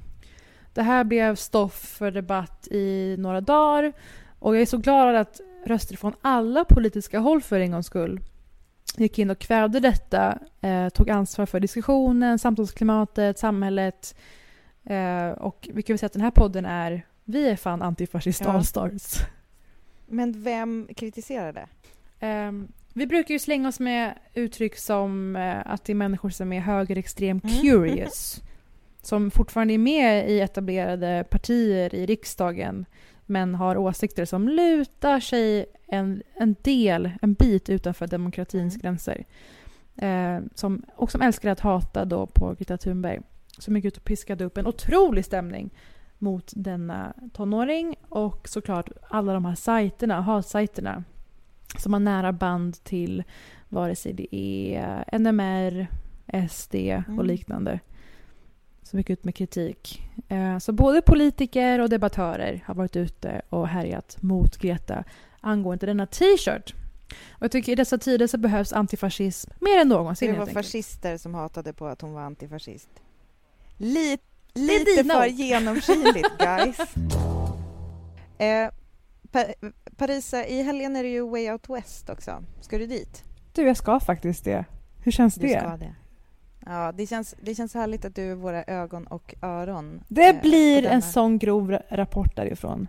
[0.74, 3.94] det här blev stoff för debatt i några dagar
[4.40, 8.20] och jag är så glad att röster från alla politiska håll för en gångs skull
[8.98, 14.16] gick in och kvävde detta, eh, tog ansvar för diskussionen, samtalsklimatet, samhället
[14.84, 18.42] eh, och vi kan väl säga att den här podden är vi är fan antifascist
[18.46, 18.52] Ja.
[18.52, 19.18] allstars.
[20.08, 21.68] Men vem kritiserar det?
[22.20, 26.54] Ehm, vi brukar ju slänga oss med uttryck som eh, att det är människor som
[26.54, 27.56] är högerextrem Mm.
[27.62, 28.42] curious.
[29.02, 32.86] som fortfarande är med i etablerade partier i riksdagen
[33.26, 38.82] men har åsikter som lutar sig en, en del, en bit utanför demokratins Mm.
[38.82, 39.26] gränser.
[39.98, 43.20] Eh, som, och som älskar att hata då på Greta Thunberg.
[43.60, 45.70] Som gick ut och piskade upp en otrolig stämning
[46.18, 51.04] mot denna tonåring och såklart alla de här sajterna, hatsajterna
[51.78, 53.24] som har nära band till
[53.70, 55.88] vare sig det är NMR,
[56.50, 57.26] SD och Mm.
[57.26, 57.80] liknande.
[58.86, 60.02] Som gick ut med kritik.
[60.30, 65.04] Eh, så både politiker och debattörer har varit ute och härjat mot Greta
[65.42, 66.74] angående denna t-shirt.
[67.32, 70.32] Och jag tycker i dessa tider så behövs antifascism mer än någonsin.
[70.34, 72.90] Det var fascister som hatade på att hon var antifascist.
[73.78, 76.78] Lite, är lite för genomskinligt, guys.
[78.38, 78.70] eh,
[79.32, 82.44] pa- Parisa, i helgen är det ju Way Out West också.
[82.62, 83.24] Ska du dit?
[83.54, 84.66] Du, jag ska faktiskt det.
[85.04, 85.60] Hur känns Du det?
[85.60, 85.96] ska det.
[86.66, 90.04] Ja, det känns, det känns härligt att du är våra ögon och öron.
[90.08, 92.88] Det eh, blir en sån grov ra- rapport därifrån.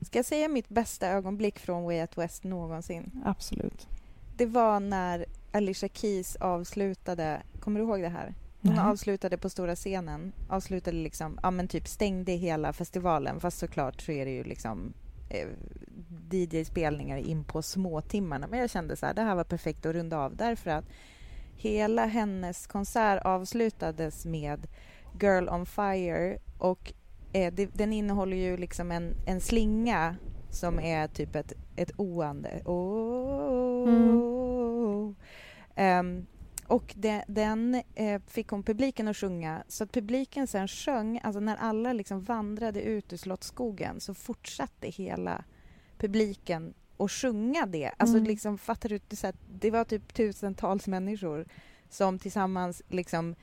[0.00, 3.22] Ska jag säga mitt bästa ögonblick från Way Out West någonsin?
[3.24, 3.88] Absolut.
[4.36, 8.34] Det var när Alicia Keys avslutade, kommer du ihåg det här?
[8.62, 8.84] Hon Nej.
[8.84, 14.12] avslutade på stora scenen, avslutade liksom, ja men typ stängde hela festivalen fast såklart så
[14.12, 14.92] är det ju liksom
[15.30, 15.48] eh,
[16.30, 18.46] DJ-spelningar in på småtimmarna.
[18.46, 20.84] Men jag kände så här, det här var perfekt att runda av därför att
[21.56, 24.66] hela hennes konsert avslutades med
[25.20, 26.92] Girl on Fire och
[27.32, 30.16] eh, det, den innehåller ju liksom en, en slinga
[30.50, 32.62] som är typ ett, ett oande.
[32.64, 33.96] Oh.
[35.74, 36.26] Ehm,
[36.66, 39.62] och de, den eh, fick hon publiken att sjunga.
[39.68, 44.88] Så att publiken sen sjöng, alltså när alla liksom vandrade ut ur Slottsskogen så fortsatte
[44.88, 45.44] hela
[45.98, 47.90] publiken att sjunga det.
[47.96, 48.28] Alltså Mm.
[48.28, 49.00] liksom, fattar du?
[49.08, 51.44] Det, så här, det var typ tusentals människor
[51.90, 53.34] som tillsammans liksom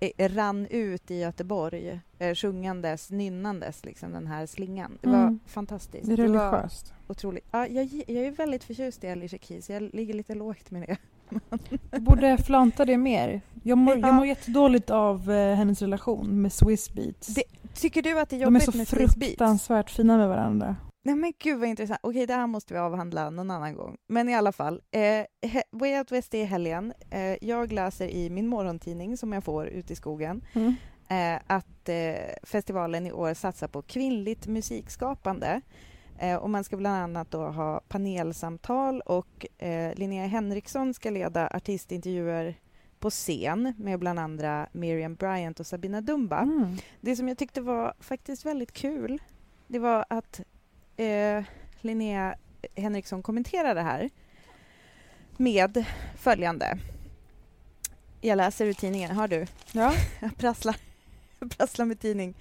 [0.00, 4.98] eh, rann ut i Göteborg eh, sjungandes, nynnandes liksom den här slingan.
[5.00, 5.40] Det var Mm.
[5.46, 6.06] fantastiskt.
[6.06, 6.92] Det är var religiöst.
[7.08, 7.44] otroligt.
[7.50, 9.70] Ja, jag, jag är väldigt förtjust i Alicia Keys.
[9.70, 10.96] Jag ligger lite lågt med det.
[11.90, 13.40] Du borde flanta det mer.
[13.62, 14.06] Jag mår, Ja.
[14.06, 17.26] jag mår jättedåligt av eh, hennes relation med Swiss Beats.
[17.26, 17.42] Det,
[17.74, 19.28] tycker du att det är De är jobbigt så med Swiss Beats?
[19.30, 20.76] fruktansvärt fina med varandra.
[21.02, 22.00] Nej men gud vad intressant.
[22.02, 23.96] Okej, det här måste vi avhandla någon annan gång.
[24.06, 25.26] Men i alla fall, eh,
[25.70, 26.92] Way Out West är i helgen.
[27.10, 30.74] Eh, jag läser i min morgontidning som jag får ute i skogen Mm.
[31.08, 35.60] eh, att eh, festivalen i år satsar på kvinnligt musikskapande.
[36.18, 41.48] Eh, och man ska bland annat då ha panelsamtal och eh, Linnea Henriksson ska leda
[41.48, 42.54] artistintervjuer
[42.98, 46.38] på scen med bland andra Miriam Bryant och Sabina Dumba.
[46.38, 46.76] Mm.
[47.00, 49.18] Det som jag tyckte var faktiskt väldigt kul,
[49.66, 50.40] det var att
[51.00, 51.44] eh,
[51.80, 52.34] Linnea
[52.76, 54.10] Henriksson kommenterade det här
[55.36, 55.84] med
[56.16, 56.78] följande.
[58.20, 59.46] Jag läser ur tidningen, har du?
[59.72, 59.92] Ja.
[60.20, 60.76] Jag prasslar,
[61.38, 62.34] jag prasslar med tidning.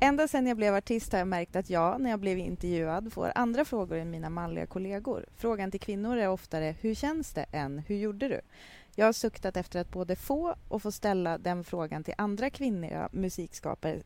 [0.00, 3.32] Ända sedan jag blev artist har jag märkt att jag, när jag blev intervjuad, får
[3.34, 5.26] andra frågor än mina manliga kollegor.
[5.36, 8.40] Frågan till kvinnor är oftare hur känns det än hur gjorde du?
[8.94, 13.08] Jag har suktat efter att både få och få ställa den frågan till andra kvinnliga
[13.12, 14.02] musikskapare.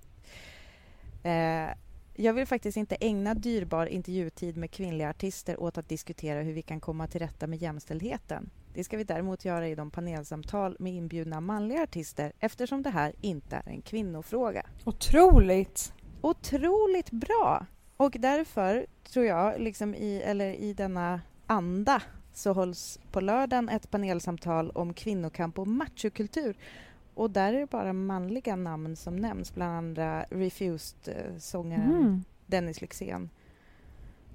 [1.23, 1.71] Eh,
[2.19, 6.63] jag vill faktiskt inte ägna dyrbar intervjutid med kvinnliga artister åt att diskutera hur vi
[6.63, 8.51] kan komma till rätta med jämställdheten.
[8.75, 13.13] Det ska vi däremot göra i de panelsamtal med inbjudna manliga artister eftersom det här
[13.21, 14.67] inte är en kvinnofråga.
[14.85, 15.93] Otroligt!
[16.21, 17.67] Otroligt bra!
[17.97, 22.03] Och därför tror jag, liksom i, eller i denna anda
[22.33, 26.57] så hålls på lördagen ett panelsamtal om kvinnokamp och machokultur.
[27.17, 32.25] Och där är det bara manliga namn som nämns, bland andra Refused-sångaren Mm.
[32.47, 33.31] Dennis Lyxzén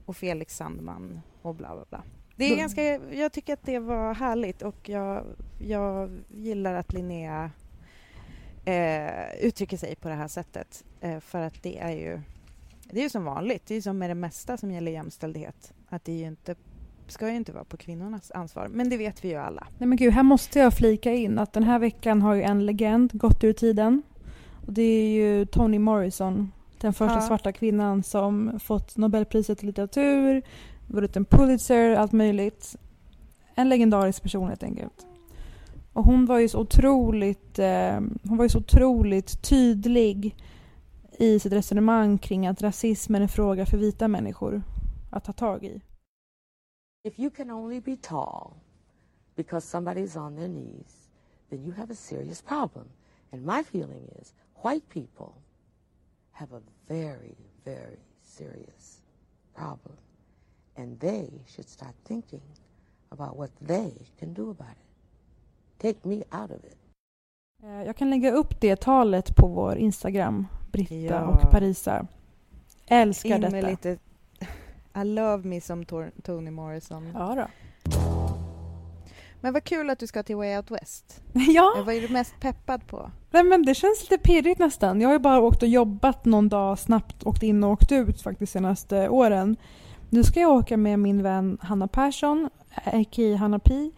[0.05, 2.03] och Felix Sandman och bla bla bla.
[2.35, 5.25] Det är ganska, jag tycker att det var härligt och jag,
[5.59, 7.51] jag gillar att Linnea
[8.65, 10.83] eh, uttrycker sig på det här sättet.
[11.01, 12.21] Eh, för att det är ju
[12.83, 15.73] det är ju som vanligt, det är ju som med det mesta som gäller jämställdhet.
[15.89, 16.55] Att det är ju inte,
[17.11, 18.67] ska ju inte vara på kvinnornas ansvar.
[18.67, 19.67] Men det vet vi ju alla.
[19.77, 22.65] Nej men gud, här måste jag flika in att den här veckan har ju en
[22.65, 24.03] legend gått ur tiden.
[24.65, 27.21] Och det är ju Toni Morrison, den första Ja.
[27.21, 30.41] svarta kvinnan som fått Nobelpriset i litteratur,
[30.87, 32.75] vunnit en Pulitzer, allt möjligt.
[33.55, 35.05] En legendarisk person helt enkelt.
[35.93, 40.35] Och hon var ju så otroligt, eh, hon var ju så otroligt tydlig
[41.19, 44.61] i sitt resonemang kring att rasism är en fråga för vita människor
[45.09, 45.81] att ta tag i.
[47.03, 48.55] If you can only be tall
[49.35, 51.07] because somebody's on their knees,
[51.49, 52.85] then you have a serious problem.
[53.31, 54.33] And my feeling is
[54.63, 55.33] white people
[56.31, 57.35] have a very,
[57.65, 59.01] very serious
[59.55, 59.97] problem.
[60.77, 62.41] And they should start thinking
[63.11, 64.87] about what they can do about it.
[65.79, 66.77] Take me out of it.
[67.63, 71.25] Eh, Jag kan lägga upp det talet på vår Instagram, Britta Ja.
[71.27, 72.07] och Parisa.
[72.87, 73.97] Älskar In detta.
[74.95, 77.11] I love me som Tor- Toni Morrison.
[77.13, 77.47] Ja, då.
[79.41, 81.21] Men vad kul att du ska till Way Out West.
[81.33, 83.11] ja, Vad är du mest peppad på?
[83.31, 85.01] nej, men det känns lite pirrigt nästan.
[85.01, 88.21] Jag har ju bara åkt och jobbat någon dag, snabbt åkt in och åkt ut
[88.21, 89.55] faktiskt senaste åren.
[90.09, 92.49] Nu ska jag åka med min vän Hanna Persson,
[92.85, 93.35] a.k.a.
[93.37, 93.91] Hanna Pi,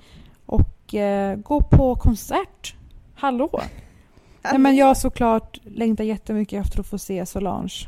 [0.46, 2.76] och eh, gå på konsert.
[3.16, 3.50] Hallå!
[4.44, 7.88] Nej, men jag såklart längtar jättemycket efter att få se Solange.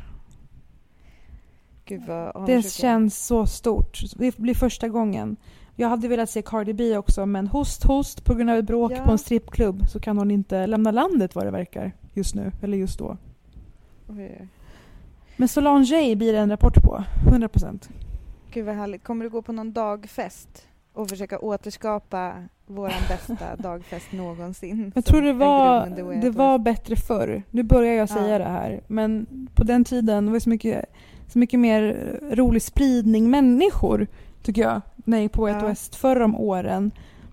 [1.86, 4.00] Gud vad Det känns så stort.
[4.16, 5.36] Det blir första gången.
[5.76, 8.92] Jag hade velat se Cardi B också men host host på grund av ett bråk
[8.92, 9.04] Ja.
[9.04, 12.78] på en strippklubb så kan hon inte lämna landet vad det verkar just nu, eller
[12.78, 13.16] just då.
[14.08, 14.48] Oj.
[15.36, 17.88] Men Solange blir det en rapport på, 100%.
[18.50, 19.04] Gud vad härligt.
[19.04, 22.32] Kommer du gå på någon dagfest och försöka återskapa
[22.66, 24.92] våran bästa dagfest någonsin?
[24.94, 25.86] Jag tror det var,
[26.20, 27.42] det var bättre förr.
[27.50, 28.38] Nu börjar jag säga Ja.
[28.38, 28.80] det här.
[28.86, 30.84] Men på den tiden var det så mycket,
[31.28, 34.06] så mycket mer rolig spridning människor,
[34.42, 35.68] tycker jag, när jag gick på Out Ja.
[35.68, 36.90] West förr om åren.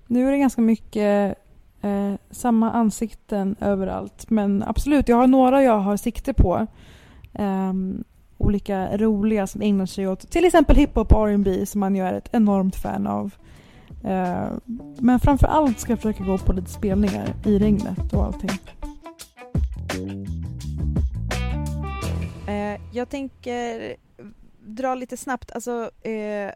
[0.07, 1.37] Nu är det ganska mycket
[1.81, 4.29] eh, samma ansikten överallt.
[4.29, 6.67] Men absolut, jag har några jag har sikte på.
[7.33, 8.03] Ehm,
[8.37, 12.13] olika roliga som ägnar sig åt till exempel hiphop och R&B som man ju är
[12.13, 13.33] ett enormt fan av.
[14.03, 14.47] Eh,
[14.97, 18.49] men framför allt ska jag försöka gå på lite spelningar i regnet och allting.
[22.73, 23.95] Eh, jag tänker
[24.65, 25.51] dra lite snabbt.
[25.51, 26.51] Alltså, eh,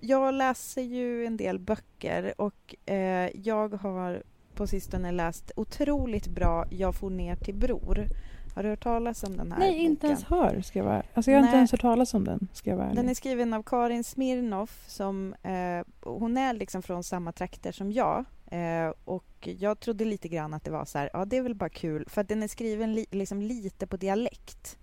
[0.00, 4.22] jag läser ju en del böcker och eh, jag har
[4.54, 8.06] på sistone läst otroligt bra Jag får ner till Bror.
[8.54, 9.84] Har du hört talas om den här Nej, boken?
[9.84, 11.58] inte ens hör ska jag vara Alltså jag har inte Nej.
[11.58, 12.94] ens hört talas om den, ska jag vara.
[12.94, 17.92] Den är skriven av Karin Smirnoff som eh, hon är liksom från samma trakter som
[17.92, 18.24] jag.
[18.50, 21.54] Eh, och jag trodde lite grann att det var så här, ja det är väl
[21.54, 24.78] bara kul för den är skriven li, liksom lite på dialekt.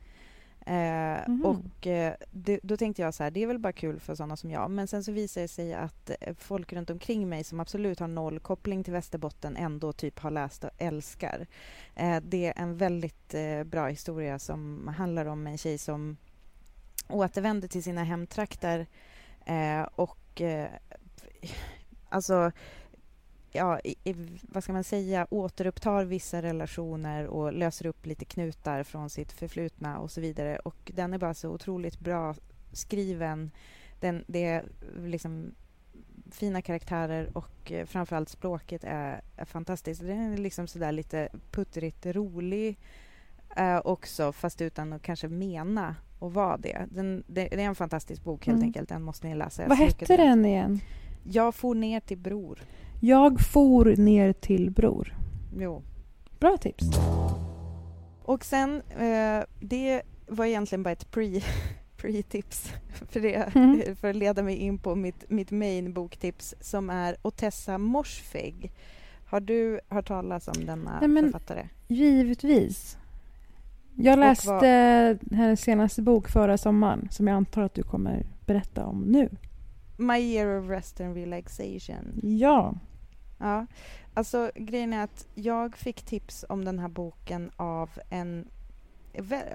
[0.66, 1.45] Eh, Mhm.
[1.45, 4.38] Och eh, det, då tänkte jag så här, det är väl bara kul för sådana
[4.38, 4.72] som jag.
[4.72, 8.07] Men sen så visar det sig att eh, folk runt omkring mig som absolut har
[8.07, 11.47] noll koppling till Västerbotten ändå typ har läst och älskar.
[12.22, 13.36] Det är en väldigt
[13.66, 16.18] bra historia som handlar om en tjej som
[17.09, 18.88] återvänder till sina hemtrakter
[19.95, 20.41] och
[22.09, 22.51] alltså
[23.53, 28.83] ja, i, i, vad ska man säga, återupptar vissa relationer och löser upp lite knutar
[28.83, 30.57] från sitt förflutna och så vidare.
[30.59, 32.35] Och den är bara så otroligt bra
[32.71, 33.51] skriven.
[33.99, 34.65] Den, det är
[35.05, 35.51] liksom
[36.31, 40.01] fina karaktärer och eh, framförallt språket är, är fantastiskt.
[40.01, 42.77] Den är liksom sådär lite puttrigt rolig
[43.57, 46.87] eh, också fast utan att kanske mena och vara det.
[46.91, 47.47] Den, det.
[47.47, 48.67] Det är en fantastisk bok helt Mm.
[48.67, 48.89] enkelt.
[48.89, 49.61] Den måste ni läsa.
[49.61, 50.79] Jag Vad hette den igen?
[51.23, 52.59] Jag for ner till Bror.
[53.05, 55.15] Jag for ner till Bror.
[55.57, 55.83] Jo.
[56.39, 56.85] Bra tips.
[58.23, 61.41] Och sen, eh, det var egentligen bara ett pre,
[61.97, 62.71] pre-tips
[63.09, 63.95] för, det, Mm.
[63.95, 68.69] för att leda mig in på mitt, mitt main boktips som är Otessa Morsfegh.
[69.25, 71.67] Har du hört talas om denna Nej, men- författare?
[71.87, 72.97] Givetvis.
[73.95, 78.85] Jag läste vad- hennes senaste bok förra sommaren som jag antar att du kommer berätta
[78.85, 79.29] om nu.
[79.97, 82.19] My year of rest and relaxation.
[82.23, 82.73] Ja.
[83.43, 83.65] Ja,
[84.13, 88.47] alltså grejen är att jag fick tips om den här boken av en,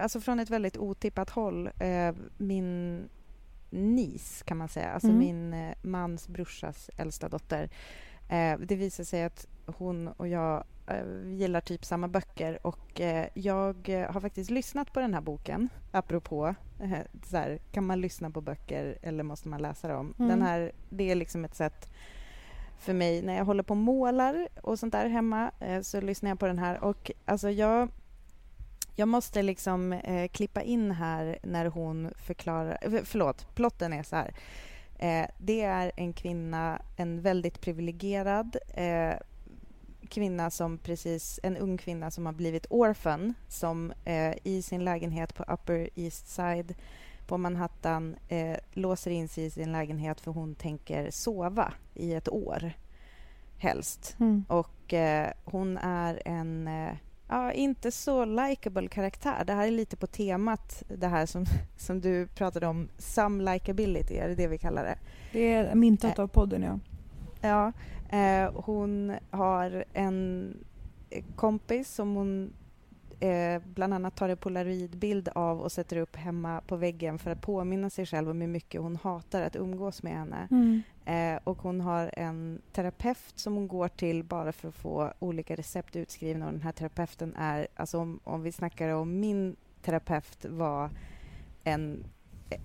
[0.01, 1.70] alltså från ett väldigt otippat håll.
[1.78, 3.03] Eh, min
[3.70, 5.18] nis kan man säga, alltså Mm.
[5.18, 7.70] min eh, mans brorsas äldsta dotter.
[8.28, 10.64] Eh, det visar sig att hon och jag
[11.26, 13.01] gillar typ samma böcker och
[13.34, 16.55] jag har faktiskt lyssnat på den här boken, apropå
[17.24, 20.14] så här, kan man lyssna på böcker eller måste man läsa dem?
[20.18, 20.28] Mm.
[20.28, 21.91] Den här, det är liksom ett sätt
[22.79, 26.31] för mig när jag håller på och målar och sånt där hemma eh, så lyssnar
[26.31, 27.89] jag på den här och alltså jag
[28.99, 32.79] jag måste liksom eh, klippa in här när hon förklarar...
[32.83, 34.35] Eh, förlåt, plotten är så här.
[34.99, 39.14] Eh, det är en kvinna, en väldigt privilegierad eh,
[40.09, 41.41] kvinna som precis...
[41.43, 46.29] En ung kvinna som har blivit orphan som eh, i sin lägenhet på Upper East
[46.29, 46.74] Side
[47.29, 52.29] på Manhattan eh, låser in sig i sin lägenhet för hon tänker sova i ett
[52.29, 52.72] år,
[53.59, 54.16] helst.
[54.20, 54.45] Mm.
[54.49, 56.95] Och eh, hon är en eh,
[57.29, 59.45] ja, inte så likable karaktär.
[59.47, 61.45] Det här är lite på temat, det här som,
[61.76, 64.99] som du pratade om, some likability, är det det vi kallar det?
[65.33, 66.79] Det är myntat av podden, ja.
[67.41, 67.72] Ja,
[68.18, 70.55] eh, hon har en
[71.11, 72.53] eh, kompis som hon
[73.21, 77.41] eh, bland annat tar en polaroidbild av och sätter upp hemma på väggen för att
[77.41, 80.49] påminna sig själv om hur mycket hon hatar att umgås med henne.
[80.51, 80.83] Mm.
[81.05, 85.57] Eh, och hon har en terapeut som hon går till bara för att få olika
[85.57, 86.47] recept utskrivna.
[86.47, 90.91] Och den här terapeuten är, alltså om, om vi snackar om min terapeut var
[91.64, 92.05] en,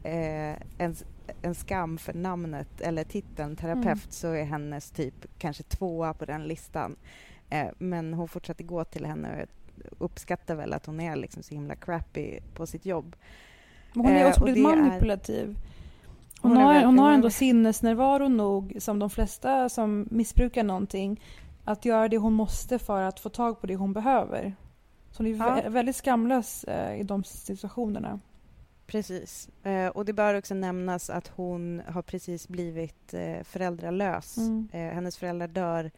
[0.04, 0.95] eh, en,
[1.41, 3.99] en skam för namnet eller titeln terapeut Mm.
[4.10, 6.95] så är hennes typ kanske tvåa på den listan.
[7.49, 9.47] Eh, men hon fortsatte gå till henne och jag
[9.99, 13.15] uppskattar väl att hon är liksom så himla crappy på sitt jobb.
[13.93, 15.57] Men hon är Eh, otroligt är- manipulativ.
[16.41, 21.21] Hon, Hon har, hon har ändå sinnesnärvaro nog, som de flesta som missbrukar någonting,
[21.63, 24.55] att göra det hon måste för att få tag på det hon behöver.
[25.11, 25.45] Så hon är Ja.
[25.65, 28.19] vä- väldigt skamlös eh, i de situationerna.
[28.88, 29.49] Precis.
[29.63, 34.38] Eh, och det bör också nämnas att hon har precis blivit eh, föräldralös.
[34.38, 34.67] Mm.
[34.71, 35.91] Eh, hennes föräldrar dör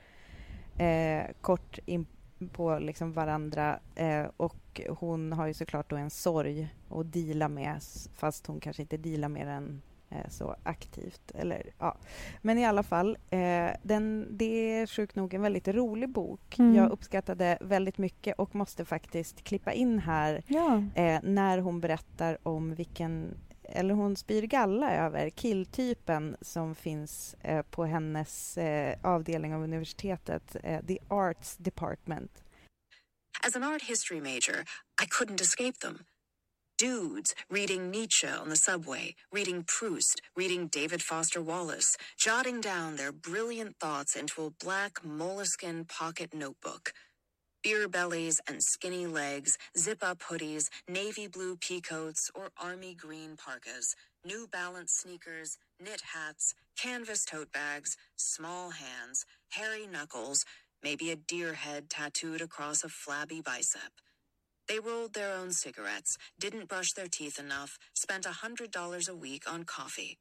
[0.77, 2.05] eh, kort in
[2.51, 7.79] på liksom varandra eh, och hon har ju såklart då en sorg att deala med
[8.15, 11.31] fast hon kanske inte dealar med den eh, så aktivt.
[11.35, 11.97] Eller, ja.
[12.41, 16.59] Men i alla fall, eh, den, det är sjukt nog en väldigt rolig bok.
[16.59, 16.75] Mm.
[16.75, 20.83] Jag uppskattade väldigt mycket och måste faktiskt klippa in här Ja.
[20.95, 23.37] eh, när hon berättar om vilken
[23.69, 30.55] eller hon spyr galla över killtypen som finns eh, på hennes eh, avdelning av universitetet,
[30.63, 32.31] eh, the Arts Department.
[33.43, 34.65] As an art history major,
[35.03, 36.05] I couldn't escape them.
[36.77, 43.13] Dudes reading Nietzsche on the subway, reading Proust, reading David Foster Wallace, jotting down their
[43.13, 46.91] brilliant thoughts into a black moleskin pocket notebook.
[47.65, 53.95] Beer bellies and skinny legs, zip up hoodies, navy blue peacoats or army green parkas,
[54.23, 60.45] New Balance sneakers, knit hats, canvas tote bags, small hands, hairy knuckles,
[60.83, 63.93] maybe a deer head tattooed across a flabby bicep.
[64.69, 69.51] They rolled their own cigarettes, didn't brush their teeth enough, spent a $100 a week
[69.51, 70.19] on coffee.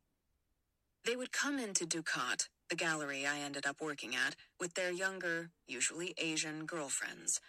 [1.06, 5.50] They would come into Ducat, the gallery I ended up working at, with their younger,
[5.66, 7.40] usually Asian girlfriends.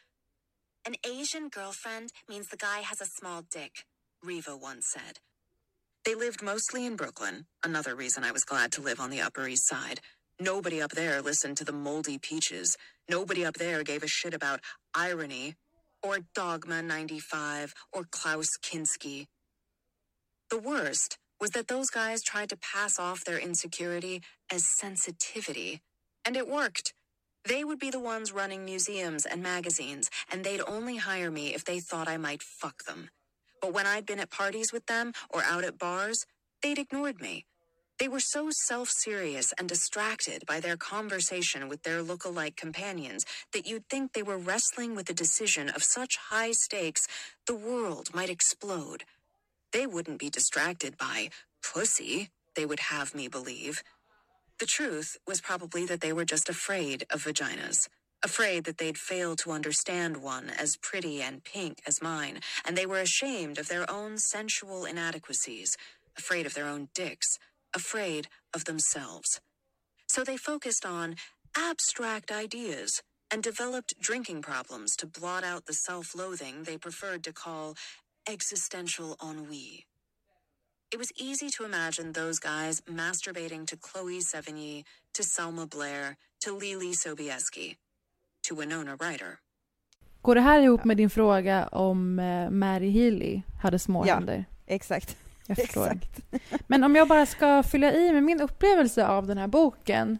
[0.86, 3.86] An Asian girlfriend means the guy has a small dick,
[4.24, 5.20] Riva once said.
[6.05, 9.47] They lived mostly in Brooklyn, another reason I was glad to live on the Upper
[9.47, 10.01] East Side.
[10.39, 12.78] Nobody up there listened to the moldy peaches.
[13.09, 14.59] Nobody up there gave a shit about
[14.93, 15.55] irony
[16.03, 19.26] or Dogma 95 or Klaus Kinski.
[20.51, 24.20] The worst was that those guys tried to pass off their insecurity
[24.52, 25.80] as sensitivity.
[26.26, 26.96] And it worked.
[27.48, 31.64] They would be the ones running museums and magazines, and they'd only hire me if
[31.64, 33.10] they thought I might fuck them.
[33.62, 36.26] But when I'd been at parties with them or out at bars,
[36.64, 37.46] they'd ignored me.
[38.00, 43.24] They were so self serious and distracted by their conversation with their look-alike companions
[43.54, 47.08] that you'd think they were wrestling with a decision of such high stakes
[47.46, 49.04] the world might explode.
[49.76, 53.84] They wouldn't be distracted by pussy, they would have me believe.
[54.62, 57.90] The truth was probably that they were just afraid of vaginas.
[58.24, 62.86] Afraid that they'd fail to understand one as pretty and pink as mine, and they
[62.86, 65.76] were ashamed of their own sensual inadequacies,
[66.18, 67.38] afraid of their own dicks,
[67.74, 69.42] afraid of themselves.
[70.08, 71.18] So they focused on
[71.58, 77.34] abstract ideas and developed drinking problems to blot out the self loathing they preferred to
[77.34, 77.76] call
[78.34, 79.86] existential ennui.
[80.94, 84.84] It was easy to imagine those guys masturbating to Chloe Sevigny,
[85.18, 86.16] to Selma Blair,
[86.46, 87.76] to Lili Sobieski,
[88.50, 89.38] to Winona Ryder.
[90.22, 94.14] Går det här ihop med din fråga om eh, Mary Healy hade små Ja.
[94.14, 94.46] händer?
[94.68, 95.18] Exakt.
[95.48, 95.86] Jag förstår.
[95.86, 96.20] Exakt.
[96.68, 100.20] Men om jag bara ska fylla i med min upplevelse av den här boken.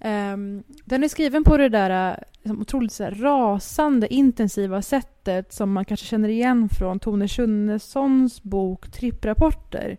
[0.00, 5.52] Ehm, den är skriven på det där eh, liksom, otroligt så här, rasande, intensiva sättet
[5.52, 9.96] som man kanske känner igen från Tone Schunnesons bok Tripprapporter.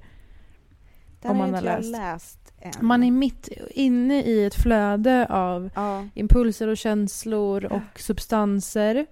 [1.22, 1.92] Den Om har man har läst.
[1.92, 2.72] läst än.
[2.82, 9.06] Man är mitt inne i ett flöde av Ja, impulser och känslor och substanser.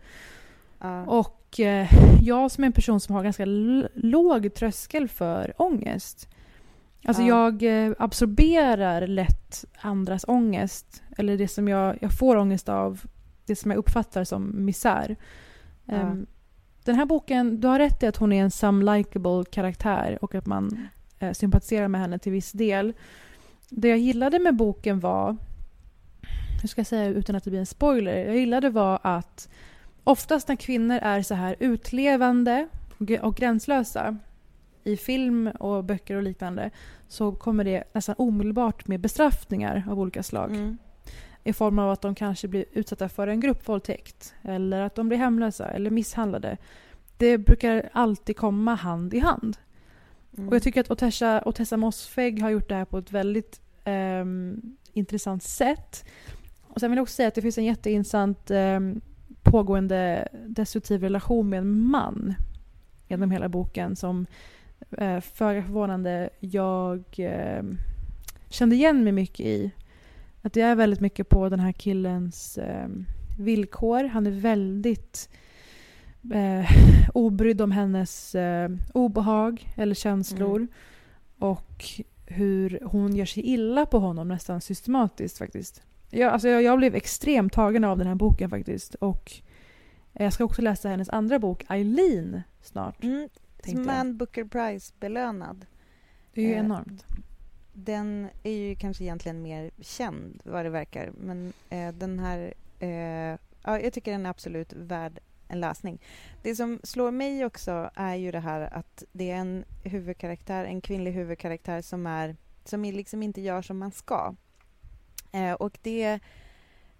[0.79, 1.03] ja.
[1.05, 1.87] Och eh,
[2.21, 3.45] jag som är en person som har ganska
[3.93, 6.29] låg tröskel för ångest.
[7.07, 7.27] Alltså Ja.
[7.27, 11.03] jag eh, absorberar lätt andras ångest.
[11.17, 13.01] Eller det som jag, jag får ångest av.
[13.45, 15.15] Det som jag uppfattar som misär.
[15.85, 15.93] Ja.
[15.95, 16.25] Ehm,
[16.83, 20.35] den här boken, du har rätt i att hon är en some likable karaktär och
[20.35, 20.87] att man
[21.19, 22.93] eh, sympatiserar med henne till viss del.
[23.69, 25.37] Det jag gillade med boken var,
[26.61, 29.49] hur ska jag säga utan att det blir en spoiler, jag gillade var att
[30.03, 32.67] oftast när kvinnor är så här utlevande
[33.21, 34.17] och gränslösa
[34.87, 36.69] i film och böcker och liknande
[37.07, 40.77] så kommer det nästan omedelbart med bestraffningar av olika slag Mm.
[41.43, 45.17] i form av att de kanske blir utsatta för en gruppvåldtäkt eller att de blir
[45.17, 46.57] hemlösa eller misshandlade.
[47.17, 49.57] Det brukar alltid komma hand i hand.
[50.37, 50.49] Mm.
[50.49, 54.61] Och jag tycker att Otessa, Otessa Mossfegh har gjort det här på ett väldigt ehm,
[54.93, 56.05] intressant sätt.
[56.67, 59.01] Och sen vill jag också säga att det finns en jätteintressant ehm,
[59.43, 62.35] pågående destruktiv relation med en man
[63.07, 64.25] genom hela boken som
[64.97, 67.77] eh, föga förvånande jag ehm,
[68.49, 69.71] kände igen mig mycket i.
[70.41, 73.05] Att det är väldigt mycket på den här killens ehm,
[73.39, 74.03] villkor.
[74.03, 75.29] Han är väldigt
[76.33, 76.71] eh,
[77.13, 80.55] obrydd om hennes eh, obehag eller känslor.
[80.55, 80.67] Mm.
[81.39, 81.85] Och
[82.25, 85.81] hur hon gör sig illa på honom nästan systematiskt faktiskt.
[86.09, 88.95] Jag, alltså jag, jag blev extremt tagen av den här boken faktiskt.
[88.95, 89.31] Och
[90.13, 93.03] Jag ska också läsa hennes andra bok, Eileen, snart.
[93.03, 93.29] Mm,
[93.73, 95.65] en Booker Prize-belönad.
[96.33, 97.05] Det är ju Eh, enormt.
[97.73, 101.11] Den är ju kanske egentligen mer känd vad det verkar.
[101.17, 102.53] Men eh, den här...
[102.79, 106.01] Eh, ja, jag tycker den är absolut värd en läsning.
[106.41, 110.81] Det som slår mig också är ju det här att det är en huvudkaraktär, en
[110.81, 114.35] kvinnlig huvudkaraktär som är som liksom inte gör som man ska.
[115.31, 116.19] Eh, och det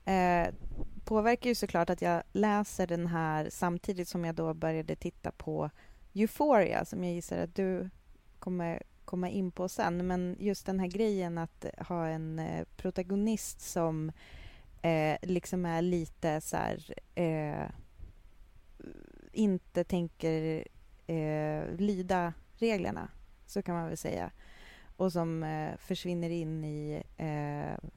[0.05, 0.47] eh,
[1.05, 5.69] påverkar ju såklart att jag läser den här samtidigt som jag då började titta på
[6.21, 7.89] Euphoria som jag gissar att du
[8.39, 10.07] kommer komma in på sen.
[10.07, 14.11] Men just den här grejen att ha en eh, protagonist som
[14.81, 17.69] eh, liksom är lite så här eh,
[19.31, 20.67] inte tänker
[21.07, 23.09] eh, lyda reglerna,
[23.45, 24.31] så kan man väl säga.
[24.97, 27.89] Och som eh, försvinner in i eh,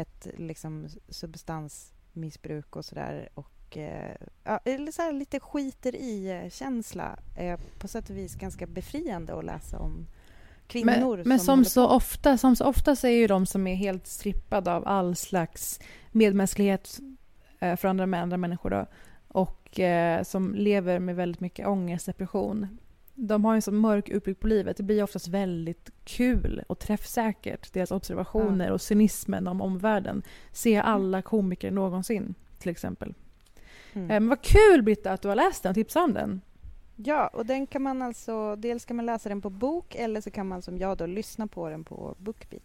[0.00, 3.28] ett liksom substansmissbruk och sådär.
[3.34, 7.18] Och eh, ja, eller så lite skiter i-känsla.
[7.36, 10.06] Eh, på sätt och vis ganska befriande att läsa om
[10.66, 13.74] kvinnor Men, men som, så ofta, som så ofta så är ju de som är
[13.74, 16.98] helt strippade av all slags medmänsklighet
[17.58, 18.86] eh, för andra, med andra människor då,
[19.28, 22.78] och eh, som lever med väldigt mycket ångest, depression.
[23.14, 24.76] De har en sån mörk utblick på livet.
[24.76, 27.72] Det blir oftast väldigt kul och träffsäkert.
[27.72, 30.22] Deras observationer och cynismen om omvärlden.
[30.52, 33.14] Se alla komiker någonsin, till exempel.
[33.92, 34.10] Mm.
[34.10, 36.40] Eh, Men vad kul Britta att du har läst den och tipsat om den.
[36.96, 38.56] Ja, och den kan man alltså...
[38.56, 41.46] Dels kan man läsa den på bok eller så kan man som jag då lyssna
[41.46, 42.62] på den på Bookbeat.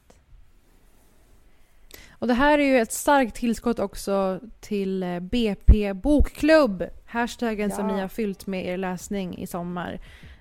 [2.20, 6.84] Och det här är ju ett starkt tillskott också till eh, BP Bokklubb.
[7.06, 7.96] Hashtaggen som Ja.
[7.96, 10.00] ni har fyllt med er läsning i sommar.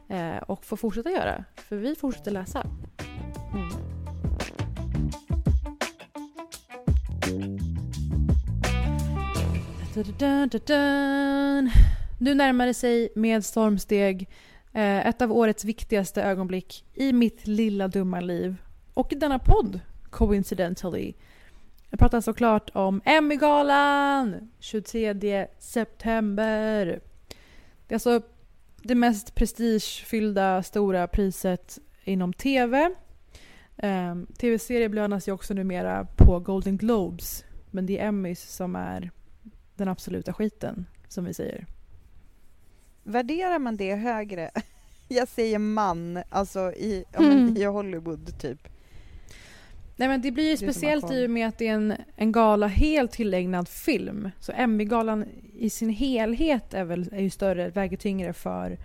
[0.08, 2.66] Eh, och får fortsätta göra, för vi fortsätter läsa.
[3.54, 3.85] Mm.
[12.18, 14.28] Nu närmar det sig med stormsteg
[14.72, 18.56] eh, ett av årets viktigaste ögonblick i mitt lilla dumma liv.
[18.94, 19.80] Och i denna podd,
[20.10, 21.14] coincidentally.
[21.90, 26.86] Jag pratar såklart om Emmygalan 23 september.
[27.86, 28.22] Det är alltså
[28.82, 32.84] det mest prestigefyllda stora priset inom tv.
[32.86, 32.92] Um,
[33.76, 37.44] eh, Tv-serier belönas ju också numera på Golden Globes.
[37.70, 39.10] Men det är Emmys som är
[39.76, 41.66] den absoluta skiten, som vi säger.
[43.02, 44.50] Värderar man det högre?
[45.08, 47.56] Jag säger man, alltså i, Mm.
[47.56, 48.68] i Hollywood typ.
[49.96, 52.66] Nej men det blir ju speciellt i och med att det är en, en gala
[52.66, 54.30] helt tillägnad film.
[54.40, 55.24] Så Emmy-galan
[55.58, 58.78] i sin helhet är, väl, är ju större, väger tyngre för,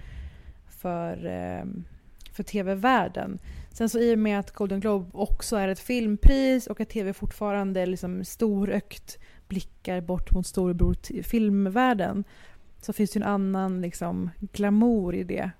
[0.70, 1.84] för, ehm,
[2.34, 3.40] för tv-världen.
[3.72, 7.14] Sen så i och med att Golden Globe också är ett filmpris och att tv
[7.14, 9.18] fortfarande liksom storökt
[9.52, 12.24] blickar bort mot storebror filmvärlden
[12.82, 15.52] så finns det en annan liksom glamour i det.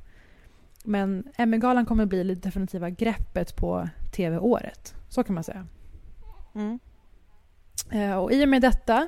[0.84, 4.96] Men Emmy-galan kommer bli det definitiva greppet på tv-året.
[5.10, 5.68] Så kan man säga.
[6.56, 6.80] Mm.
[7.92, 9.08] Eh, Och i och med detta,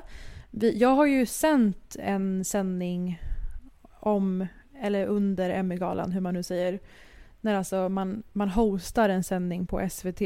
[0.50, 3.22] vi, jag har ju sänt en sändning
[4.00, 4.46] om,
[4.80, 6.80] eller under Emmygalan, hur man nu säger.
[7.40, 10.22] När alltså man, man hostar en sändning på SVT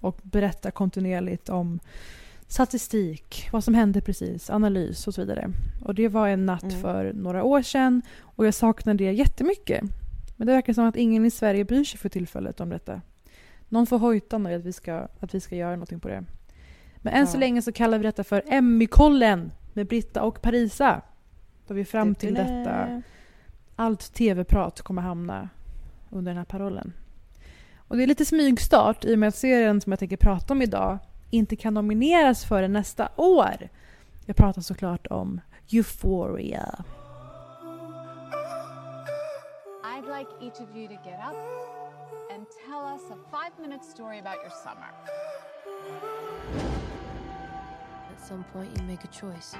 [0.00, 1.80] och berättar kontinuerligt om
[2.52, 5.50] statistik, vad som hände precis, analys och så vidare.
[5.84, 6.80] Och det var en natt Mm.
[6.80, 9.82] för några år sedan och jag saknade det jättemycket.
[10.36, 13.00] Men det verkar som att ingen i Sverige bryr sig för tillfället om detta.
[13.68, 16.24] Någon får hojta nu att vi ska, att vi ska göra någonting på det.
[16.96, 17.40] Men än så Ja.
[17.40, 21.00] länge så kallar vi detta för Emmykollen med Britta och Parisa.
[21.66, 23.02] Då vi fram till detta,
[23.76, 25.48] allt tv-prat kommer hamna
[26.10, 26.92] under den här parollen.
[27.76, 30.62] Och det är lite smygstart i och med att serien som jag tänker prata om
[30.62, 30.98] idag
[31.32, 33.68] inte kan nomineras förrän nästa år.
[34.26, 35.40] Jag pratar såklart om
[35.72, 36.84] Euphoria.
[39.84, 41.36] I'd like each of you to get up
[42.34, 44.90] and tell us a five minute story about your summer.
[48.12, 49.56] At some point, you make a choice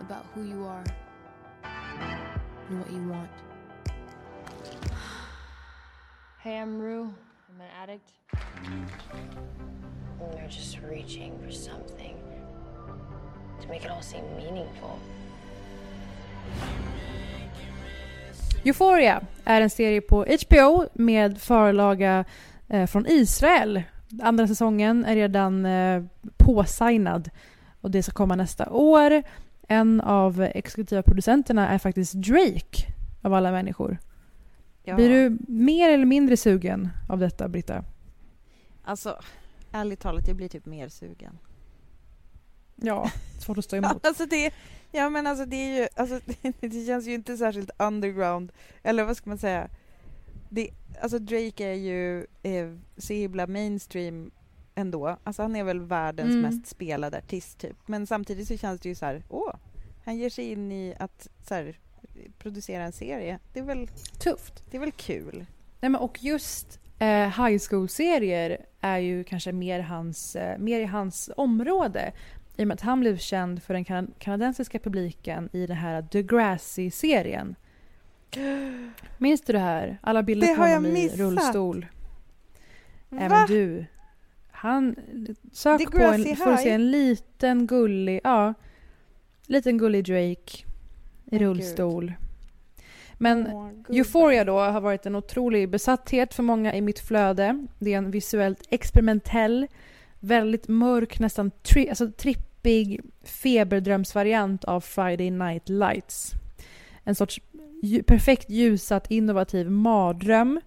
[0.00, 0.84] about who you are
[2.68, 3.30] and what you want.
[6.38, 7.14] Hey, I'm Rue.
[7.48, 8.12] I'm an addict.
[10.22, 12.16] And they're just reaching for something
[13.62, 14.90] to make it all seem meaningful.
[18.64, 22.24] Euphoria är en serie på HBO med förlaga
[22.68, 23.82] eh, från Israel.
[24.22, 26.02] Andra säsongen är redan eh,
[26.36, 27.30] påsignad
[27.80, 29.22] och det ska komma nästa år.
[29.68, 32.86] En av exekutiva producenterna är faktiskt Drake,
[33.22, 33.98] av alla människor.
[34.82, 34.94] Ja.
[34.94, 37.84] Blir du mer eller mindre sugen av detta, Britta?
[38.84, 39.18] Alltså,
[39.72, 41.38] ärligt talat, jag blir typ mer sugen.
[42.76, 44.06] Ja, svårt att stå emot.
[44.06, 44.52] alltså det,
[44.90, 46.20] ja men alltså det är ju, alltså
[46.60, 48.52] det känns ju inte särskilt underground,
[48.82, 49.68] eller vad ska man säga?
[50.48, 50.70] Det,
[51.00, 54.30] alltså Drake är ju eh, så himla mainstream
[54.74, 55.16] ändå.
[55.24, 56.40] Alltså han är väl världens Mm.
[56.40, 57.76] mest spelade artist typ.
[57.88, 59.54] Men samtidigt så känns det ju så här, åh,
[60.04, 61.78] han ger sig in i att så här,
[62.38, 63.38] producera en serie.
[63.52, 64.64] Det är väl Tufft.
[64.70, 65.46] Det är väl kul.
[65.80, 70.84] Nej, men och just eh, high school-serier är ju kanske mer, hans, eh, mer i
[70.84, 72.12] hans område.
[72.56, 76.02] I och med att han blev känd för den kan- kanadensiska publiken i den här
[76.10, 77.54] Degrassi-serien.
[79.18, 79.98] Minns du det här?
[80.02, 81.86] Alla bilder Det på honom i rullstol.
[83.10, 83.44] Även Va?
[83.48, 83.86] du.
[84.50, 84.96] Han...
[85.52, 86.36] Sök på Degrassi en...
[86.36, 88.20] Får du se en liten gullig...
[88.24, 88.54] Ja.
[89.46, 90.64] Liten gullig Drake.
[91.30, 92.12] I rullstol.
[93.22, 93.84] Men gubben.
[93.88, 97.66] Euphoria då har varit en otrolig besatthet för många i mitt flöde.
[97.78, 99.66] Det är en visuellt experimentell,
[100.20, 106.32] väldigt mörk, nästan tri- alltså trippig feberdrömsvariant av Friday Night Lights.
[107.04, 107.40] En sorts
[108.06, 110.60] perfekt ljusat, innovativ mardröm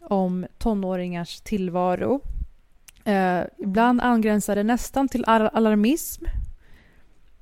[0.00, 2.20] om tonåringars tillvaro.
[3.04, 6.24] Eh, ibland angränsar det nästan till al- alarmism.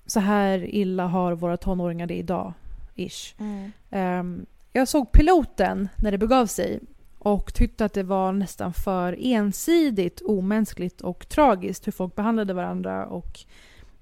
[0.06, 2.52] Så här illa har våra tonåringar det idag,
[3.00, 3.34] ish.
[3.38, 3.72] Mm.
[3.90, 6.80] Ehm, jag såg piloten när det begav sig
[7.18, 13.06] och tyckte att det var nästan för ensidigt, omänskligt och tragiskt hur folk behandlade varandra
[13.06, 13.40] och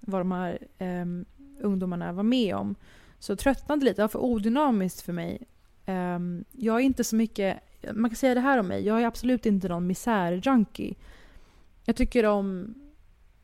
[0.01, 1.25] vad de här ehm,
[1.61, 2.75] ungdomarna var med om.
[3.19, 5.39] Så tröttnade lite, det var för odynamiskt för mig.
[5.87, 7.57] Ehm, jag är inte så mycket,
[7.93, 10.95] man kan säga det här om mig, jag är absolut inte någon misär-junkie.
[11.85, 12.75] Jag tycker om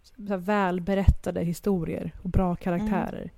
[0.02, 3.30] så här välberättade historier och bra karaktärer.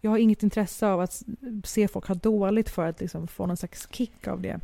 [0.00, 1.22] Jag har inget intresse av att
[1.64, 4.60] se folk ha dåligt för att liksom få någon slags kick av det.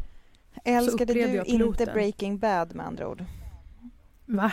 [0.64, 1.87] Älskade du jag inte.
[1.87, 3.24] Breaking Bad med andra ord?
[4.26, 4.53] Va?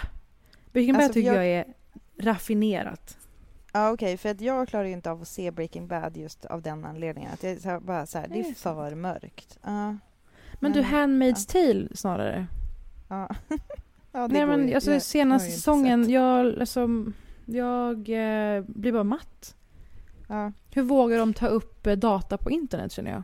[0.71, 1.53] Breaking Bad Alltså, tycker jag- jag...
[1.59, 1.65] är
[2.19, 3.17] raffinerat.
[3.73, 6.85] Ja okej, för att jag klarar inte av att se Breaking Bad just av den
[6.85, 7.31] anledningen.
[7.33, 9.59] Att är så bara så här, det är för mörkt.
[9.63, 9.97] Ja.
[10.59, 12.47] Men, du, Handmaid's Tale snarare.
[13.07, 13.29] Ja.
[14.11, 16.87] ja, Nej men ju- alltså jag- senaste jag säsongen, jag, alltså,
[17.45, 19.55] jag eh, blir bara matt.
[20.33, 20.51] Ja.
[20.71, 23.23] Hur vågar de ta upp eh, data på internet känner jag?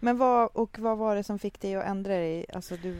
[0.00, 2.46] Men vad, och vad var det som fick dig att ändra dig?
[2.52, 2.96] Alltså du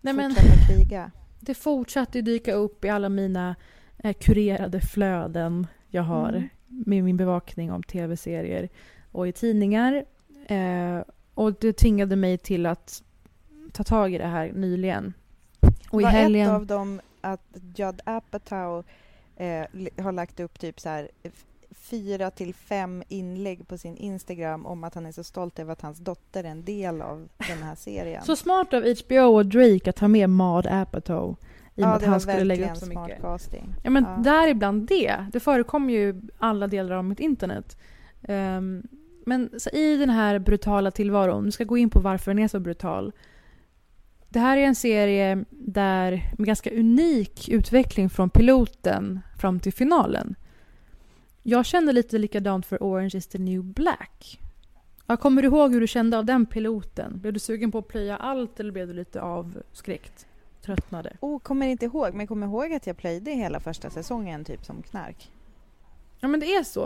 [0.00, 0.34] Nej, men-
[0.68, 1.10] kriga?
[1.40, 3.56] Det fortsatte dyka upp i alla mina
[3.98, 6.48] eh, kurerade flöden jag har Mm.
[6.68, 8.68] med min bevakning om tv-serier
[9.12, 10.04] och i tidningar.
[10.46, 11.00] Eh,
[11.34, 13.02] och det tvingade mig till att
[13.72, 15.12] ta tag i det här nyligen.
[15.90, 16.46] Och i var helgen...
[16.46, 18.84] ett av dem att Judd Apatow
[19.36, 19.64] eh,
[19.98, 21.44] har lagt upp typ så här f-
[21.90, 25.82] fyra till fem inlägg på sin Instagram om att han är så stolt över att
[25.82, 28.22] hans dotter är en del av den här serien.
[28.24, 31.36] Så smart av HBO och Drake att ta med Maud Apatow
[31.74, 33.22] i och med ja, att han skulle lägga upp så smart mycket.
[33.22, 33.74] casting.
[33.84, 34.22] Ja, men Ja.
[34.22, 35.26] däribland det.
[35.32, 37.76] Det förekommer ju alla delar av mitt internet.
[38.28, 38.82] Ehm,
[39.26, 42.60] men i den här brutala tillvaron, vi ska gå in på varför den är så
[42.60, 43.12] brutal.
[44.28, 50.34] Det här är en serie där med ganska unik utveckling från piloten fram till finalen.
[51.48, 54.40] Jag kände lite likadant för Orange is the new black.
[55.06, 57.18] Jag kommer du ihåg hur du kände av den piloten?
[57.20, 60.26] Blev du sugen på att plöja allt eller blev du lite avskräckt?
[60.62, 61.16] Tröttnade?
[61.20, 64.82] Oh, kommer inte ihåg, men kommer ihåg att jag plöjde hela första säsongen typ som
[64.82, 65.30] knark.
[66.20, 66.84] Ja men det är så.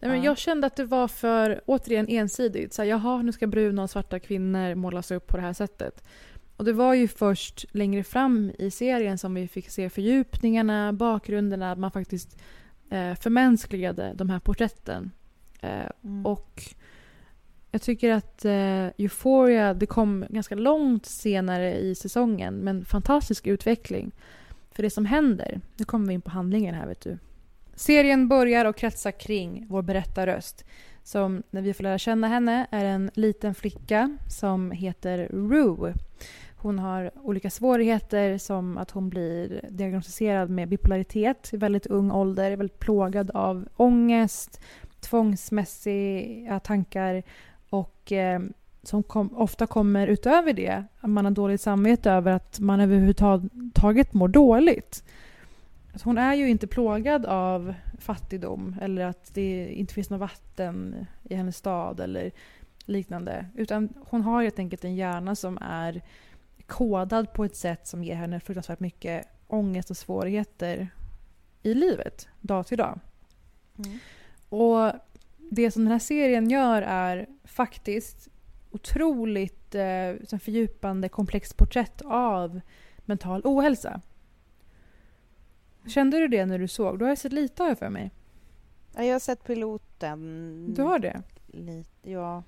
[0.00, 0.24] Nej, men Ja.
[0.24, 2.72] Jag kände att det var för, återigen ensidigt.
[2.72, 6.04] Så här, jaha, nu ska bruna och svarta kvinnor målas upp på det här sättet.
[6.56, 11.72] Och det var ju först längre fram i serien som vi fick se fördjupningarna, bakgrunderna,
[11.72, 12.36] att man faktiskt
[12.90, 15.10] eh, förmänskligade de här porträtten.
[15.60, 16.26] Eh, Mm.
[16.26, 16.62] Och
[17.70, 24.12] jag tycker att eh, Euphoria, det kom ganska långt senare i säsongen, men fantastisk utveckling.
[24.70, 27.18] För det som händer, nu kommer vi in på handlingen här vet du.
[27.74, 30.64] Serien börjar och kretsar kring vår berättarröst.
[31.02, 35.94] Som när vi får lära känna henne är en liten flicka som heter Rue.
[36.62, 42.56] Hon har olika svårigheter som att hon blir diagnostiserad med bipolaritet i väldigt ung ålder,
[42.56, 44.60] väldigt plågad av ångest,
[45.00, 47.22] tvångsmässiga tankar
[47.70, 48.40] och eh,
[48.82, 54.12] som kom, ofta kommer utöver det, att man har dåligt samvete över att man överhuvudtaget
[54.12, 55.04] mår dåligt.
[55.92, 61.06] Alltså hon är ju inte plågad av fattigdom eller att det inte finns något vatten
[61.22, 62.30] i hennes stad eller
[62.84, 63.46] liknande.
[63.54, 66.02] Utan hon har helt enkelt en hjärna som är
[66.70, 70.88] kodad på ett sätt som ger henne fruktansvärt mycket ångest och svårigheter
[71.62, 73.00] i livet, dag till dag.
[73.78, 73.98] Mm.
[74.48, 74.92] Och
[75.50, 78.28] det som den här serien gör är faktiskt
[78.70, 82.60] otroligt eh, fördjupande komplext porträtt av
[82.98, 84.00] mental ohälsa.
[85.86, 86.98] Kände du det när du såg?
[86.98, 88.10] Du har sett lite av för mig.
[88.96, 90.74] Ja, jag har sett piloten.
[90.74, 91.22] Du har det?
[91.46, 92.42] Lite, ja.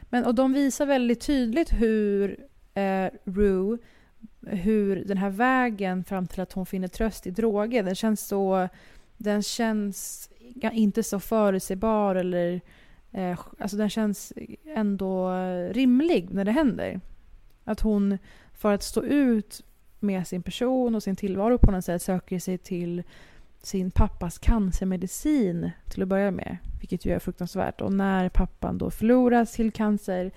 [0.00, 3.78] Men, och de visar väldigt tydligt hur eh, Rue,
[4.46, 8.68] hur den här vägen fram till att hon finner tröst i droger, den känns så...
[9.16, 10.30] Den känns
[10.72, 12.60] inte så förutsägbar eller...
[13.12, 14.32] Eh, alltså den känns
[14.64, 15.32] ändå
[15.70, 17.00] rimlig när det händer.
[17.64, 18.18] Att hon,
[18.52, 19.62] för att stå ut
[20.00, 23.02] med sin person och sin tillvaro på något sätt söker sig till
[23.62, 26.56] sin pappas cancermedicin till att börja med.
[26.80, 27.80] Vilket ju är fruktansvärt.
[27.80, 30.30] Och när pappan då förloras till cancer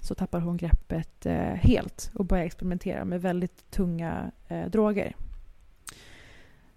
[0.00, 5.16] så tappar hon greppet eh, helt och börjar experimentera med väldigt tunga eh, droger.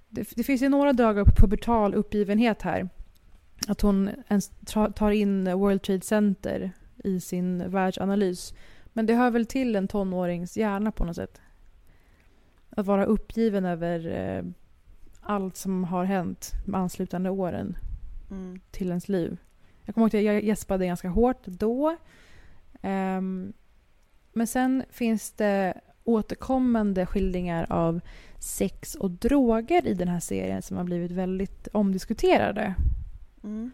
[0.09, 2.89] Det, det, finns ju några drag av pubertal uppgivenhet här.
[3.67, 4.51] Att hon ens
[4.95, 6.71] tar in World Trade Center
[7.03, 8.53] i sin världsanalys.
[8.93, 11.41] Men det hör väl till en tonårings hjärna på något sätt.
[12.69, 14.43] Att vara uppgiven över eh,
[15.21, 17.77] allt som har hänt de anslutande åren
[18.31, 18.59] mm.
[18.71, 19.37] till ens liv.
[19.85, 21.97] Jag kommer ihåg att jag gäspade ganska hårt då.
[22.83, 23.53] Um,
[24.33, 28.01] men sen finns det återkommande skildringar av
[28.39, 32.75] sex och droger i den här serien som har blivit väldigt omdiskuterade.
[33.43, 33.71] Mm.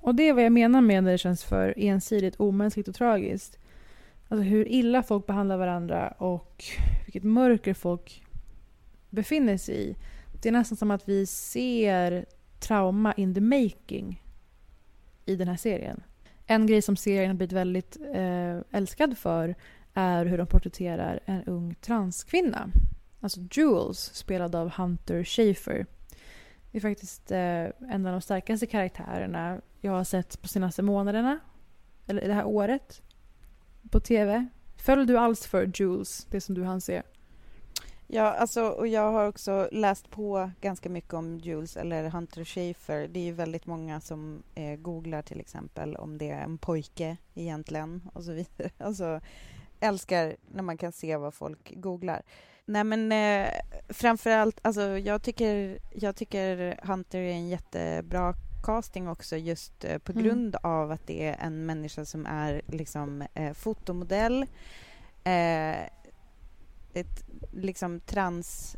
[0.00, 3.58] Och det är vad jag menar med när det känns för ensidigt omänskligt och tragiskt.
[4.28, 6.64] Alltså hur illa folk behandlar varandra och
[7.04, 8.24] vilket mörker folk
[9.10, 9.96] befinner sig i.
[10.42, 12.26] Det är nästan som att vi ser
[12.60, 14.22] trauma in the making
[15.26, 16.02] i den här serien.
[16.50, 19.54] En grej som serien har blivit väldigt eh, älskad för
[19.94, 22.70] är hur de porträtterar en ung transkvinna.
[23.20, 25.86] Alltså Jules, spelad av Hunter Schafer.
[26.70, 31.38] Det är faktiskt eh, en av de starkaste karaktärerna jag har sett på senaste månaderna.
[32.06, 33.02] Eller det här året.
[33.90, 34.46] På tv.
[34.76, 37.02] Föll du alls för Jules, det som du hann se?
[38.10, 43.08] Ja, alltså, och jag har också läst på ganska mycket om Jules eller Hunter Schafer.
[43.08, 47.16] Det är ju väldigt många som eh, googlar till exempel om det är en pojke
[47.34, 48.70] egentligen och så vidare.
[48.78, 49.20] Alltså,
[49.80, 52.22] älskar när man kan se vad folk googlar.
[52.64, 53.48] Nej men eh,
[53.88, 60.12] framförallt, alltså jag tycker, jag tycker Hunter är en jättebra casting också just eh, på
[60.12, 60.24] mm.
[60.24, 64.46] grund av att det är en människa som är liksom eh, fotomodell
[67.00, 68.76] ett, liksom trans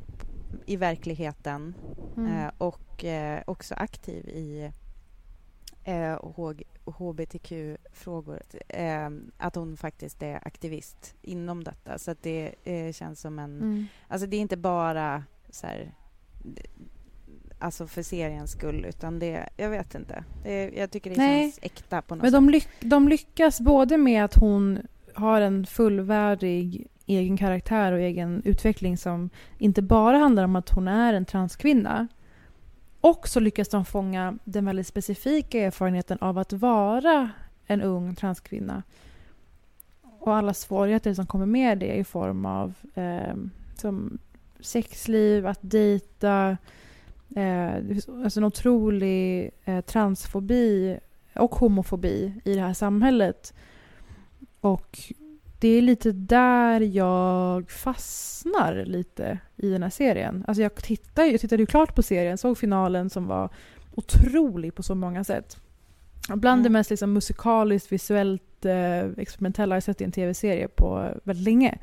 [0.66, 1.74] i verkligheten
[2.16, 2.36] mm.
[2.36, 4.72] eh, och eh, också aktiv i
[5.84, 6.18] eh,
[6.84, 8.42] hbtq-frågor.
[8.68, 11.98] Eh, att hon faktiskt är aktivist inom detta.
[11.98, 13.56] Så att det eh, känns som en...
[13.56, 13.86] Mm.
[14.08, 15.94] Alltså det är inte bara så här,
[17.58, 19.48] alltså för seriens skull, utan det...
[19.56, 20.24] Jag vet inte.
[20.42, 21.42] Det, jag tycker det Nej.
[21.42, 22.36] känns äkta på något Men sätt.
[22.38, 24.78] de, lyck, de lyckas både med att hon
[25.14, 26.86] har en fullvärdig
[27.16, 32.08] egen karaktär och egen utveckling som inte bara handlar om att hon är en transkvinna.
[33.00, 37.30] Och så lyckas de fånga den väldigt specifika erfarenheten av att vara
[37.66, 38.82] en ung transkvinna.
[40.02, 43.34] Och alla svårigheter som kommer med det i form av eh,
[43.76, 44.18] som
[44.60, 46.56] sexliv, att dejta,
[47.36, 47.74] eh,
[48.24, 50.98] alltså en otrolig eh, transfobi
[51.34, 53.54] och homofobi i det här samhället.
[54.60, 54.98] Och
[55.60, 60.44] det är lite där jag fastnar lite i den här serien.
[60.48, 63.50] Alltså jag, tittar, jag tittade ju klart på serien, såg finalen som var
[63.94, 65.56] otrolig på så många sätt.
[66.28, 66.62] Bland mm.
[66.62, 71.78] det mest liksom musikaliskt, visuellt eh, experimentella jag sett i en tv-serie på väldigt länge.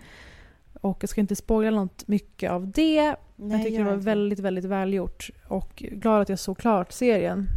[0.82, 3.16] Och jag ska inte spoila något mycket av det.
[3.36, 5.30] Nej, jag tycker det var väldigt, väldigt välgjort.
[5.48, 7.48] Och glad att jag såg klart serien.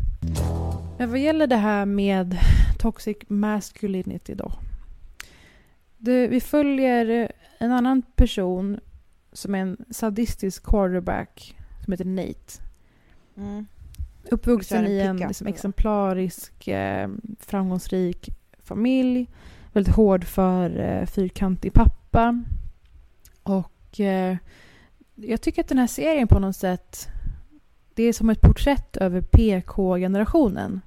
[0.99, 2.39] Men vad gäller det här med
[2.79, 4.53] toxic masculinity då.
[6.03, 8.81] Det, vi följer en annan person
[9.33, 12.63] som är en sadistisk quarterback som heter Nate.
[13.37, 13.67] Mm.
[14.31, 18.31] Uppvuxen i en liksom, exemplarisk, eh, framgångsrik
[18.63, 19.29] familj.
[19.73, 22.45] Väldigt hård för eh, fyrkantig pappa.
[23.43, 24.37] Och eh,
[25.15, 27.09] jag tycker att den här serien på något sätt
[27.95, 30.81] det är som ett porträtt över PK-generationen.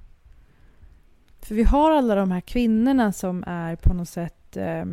[1.40, 4.84] För vi har alla de här kvinnorna som är på något sätt eh,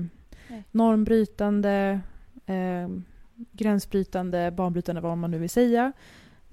[0.72, 2.02] normbrytande,
[2.46, 2.90] eh,
[3.52, 5.92] gränsbrytande, banbrytande, vad man nu vill säga.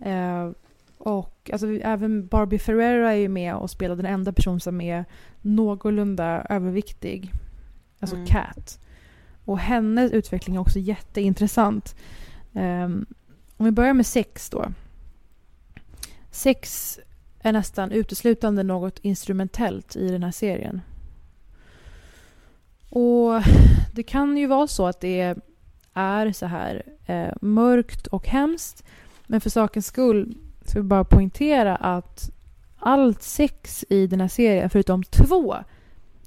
[0.01, 0.51] Eh,
[0.99, 5.05] och alltså, även Barbie Ferreira är ju med och spelar den enda person som är
[5.43, 7.33] någorlunda överviktig.
[8.01, 8.27] Alltså mm.
[8.27, 8.81] Cat.
[9.45, 11.97] Och hennes utveckling är också jätteintressant.
[12.53, 13.07] Um,
[13.57, 14.73] om vi börjar med sex då.
[16.31, 16.99] Sex
[17.41, 20.81] är nästan uteslutande något instrumentellt i den här serien.
[22.91, 23.43] Och
[23.93, 25.34] det kan ju vara så att det
[25.95, 28.84] är så här eh, mörkt och hemskt.
[29.26, 32.30] Men för sakens skull så vill jag bara poängtera att
[32.78, 35.57] allt sex i den här serien, förutom två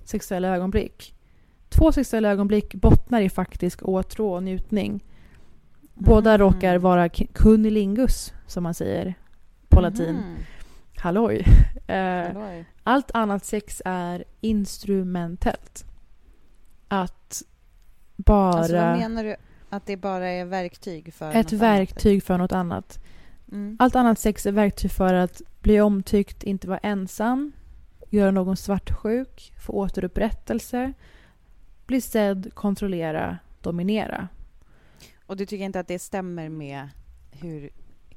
[0.05, 1.13] sexuella ögonblick.
[1.69, 5.03] Två sexuella ögonblick bottnar i faktisk åtrå och njutning.
[5.93, 6.39] Båda Mhm.
[6.39, 9.13] råkar vara cunnilingus, som man säger
[9.69, 10.15] på latin.
[10.15, 10.35] Mhm.
[10.97, 11.45] Halloj.
[11.87, 11.97] Eh,
[12.33, 12.65] Halloj.
[12.83, 15.85] allt annat sex är instrumentellt.
[16.93, 17.43] Att
[18.15, 18.53] bara...
[18.53, 19.35] Alltså, vad menar du?
[19.69, 22.99] Att det bara är verktyg för ett verktyg för något annat.
[23.51, 23.77] Mm.
[23.79, 27.51] Allt annat sex är verktyg för att bli omtyckt, inte vara ensam,
[28.09, 30.93] göra någon svartsjuk, få återupprättelse,
[31.85, 34.27] bli sedd, kontrollera, dominera.
[35.25, 36.89] Och du tycker inte att det stämmer med
[37.31, 37.69] hur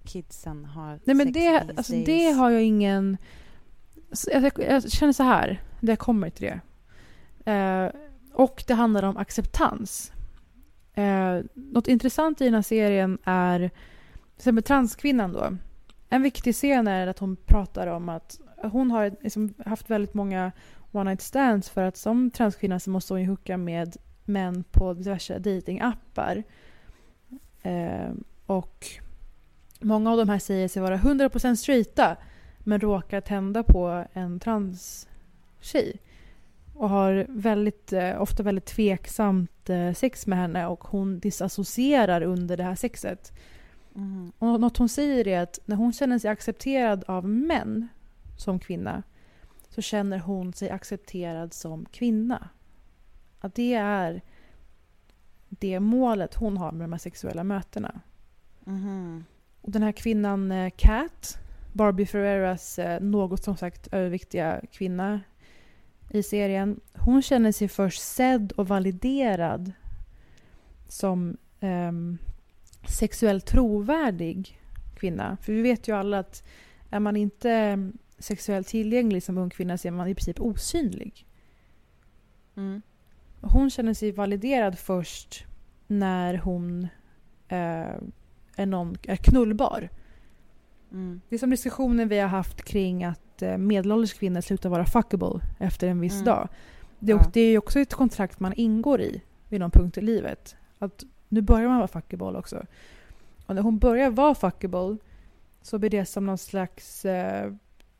[0.04, 3.16] kidsen har Nej men sex det, alltså det har jag ingen...
[4.12, 6.60] så Jag, jag, känner så här, jag kommer till det.
[7.52, 7.90] Eh,
[8.34, 10.12] och det handlar om acceptans.
[10.94, 13.70] Eh, något intressant i den här serien är till
[14.36, 15.56] exempel transkvinnan då.
[16.08, 20.52] En viktig scen är att hon pratar om att hon har liksom haft väldigt många
[20.92, 24.94] one night stands för att som transkvinna så måste hon ju hooka med män på
[24.94, 26.42] diverse datingappar.
[27.62, 28.10] Eh,
[28.46, 28.86] och
[29.80, 32.16] många av de här säger sig vara 100% straighta
[32.58, 36.00] men råkar tända på en transtjej.
[36.74, 42.56] Och har väldigt, eh, ofta väldigt tveksamt eh, sex med henne och hon disassocierar under
[42.56, 43.32] det här sexet.
[43.92, 44.32] Mhm.
[44.38, 47.88] Och något hon säger är att när hon känner sig accepterad av män
[48.36, 49.02] som kvinna
[49.68, 52.48] så känner hon sig accepterad som kvinna.
[53.40, 54.22] Att det är
[55.48, 58.00] det målet hon har med de här sexuella mötena.
[58.64, 59.24] Mhm.
[59.60, 61.38] Och den här kvinnan eh, Kat,
[61.72, 65.20] Barbie Ferreras eh, något som sagt överviktiga kvinna
[66.14, 66.80] i serien.
[66.92, 69.72] Hon känner sig först sedd och validerad
[70.88, 72.18] som ehm,
[72.88, 74.60] sexuellt trovärdig
[74.94, 75.36] kvinna.
[75.40, 76.44] För vi vet ju alla att
[76.90, 77.76] är man inte eh,
[78.18, 81.26] sexuellt tillgänglig som ung kvinna så är man i princip osynlig.
[82.56, 82.82] Mm.
[83.40, 85.44] Hon känner sig validerad först
[85.86, 86.88] när hon
[87.48, 87.96] eh,
[88.56, 89.88] är, någon, är knullbar.
[90.92, 91.20] Mm.
[91.28, 95.40] Det är som diskussionen vi har haft kring att eh, medelålders kvinnor slutar vara fuckable
[95.58, 96.24] efter en viss Mm.
[96.24, 96.48] dag.
[96.98, 97.30] Det, är- Ja.
[97.32, 100.56] det är ju också ett kontrakt man ingår i vid någon punkt i livet.
[100.78, 102.62] Att nu börjar man vara fuckable också.
[103.46, 104.96] Och när hon börjar vara fuckable
[105.62, 107.04] så blir det som någon slags...
[107.04, 107.52] Eh,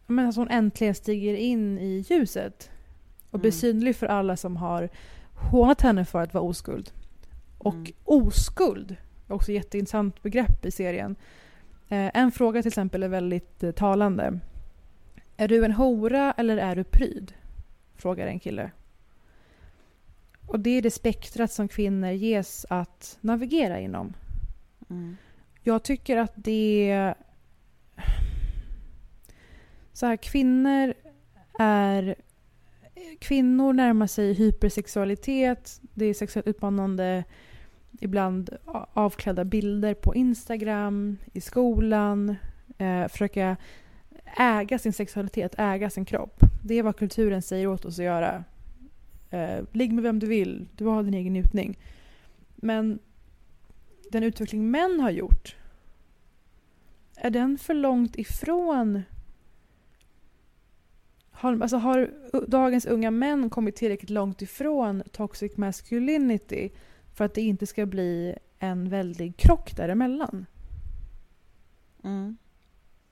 [0.06, 2.70] menar, att hon äntligen stiger in i ljuset.
[3.30, 3.60] Och blir Mm.
[3.60, 4.88] synlig för alla som har
[5.50, 6.90] hånat henne för att vara oskuld.
[7.58, 7.92] Och Mm.
[8.04, 8.96] oskuld
[9.28, 11.16] är också ett jätteintressant begrepp i serien.
[11.88, 14.38] Eh, en fråga till exempel är väldigt eh, talande.
[15.36, 17.34] Är du en hora eller är du pryd?
[17.96, 18.70] Frågar en kille.
[20.46, 24.14] Och det är det spektrat som kvinnor ges att navigera inom.
[24.90, 25.16] Mm.
[25.62, 27.14] Jag tycker att det...
[29.92, 30.94] Så här, kvinnor
[31.58, 32.14] är...
[33.18, 35.80] Kvinnor närmar sig hypersexualitet.
[35.94, 37.24] Det är sexuellt utmanande,
[38.00, 38.56] ibland
[38.92, 42.36] avklädda bilder på Instagram, i skolan.
[42.78, 43.56] Eh, försöka
[44.36, 46.40] äga sin sexualitet, äga sin kropp.
[46.64, 48.44] Det är vad kulturen säger åt oss att göra.
[49.30, 51.78] Eh, ligg med vem du vill, du har din egen njutning.
[52.54, 52.98] Men
[54.10, 55.56] den utveckling män har gjort,
[57.16, 59.02] är den för långt ifrån
[61.30, 62.10] har, alltså har
[62.48, 66.70] dagens unga män kommit tillräckligt långt ifrån toxic masculinity
[67.14, 70.46] för att det inte ska bli en väldig krock däremellan?
[72.04, 72.36] Mm.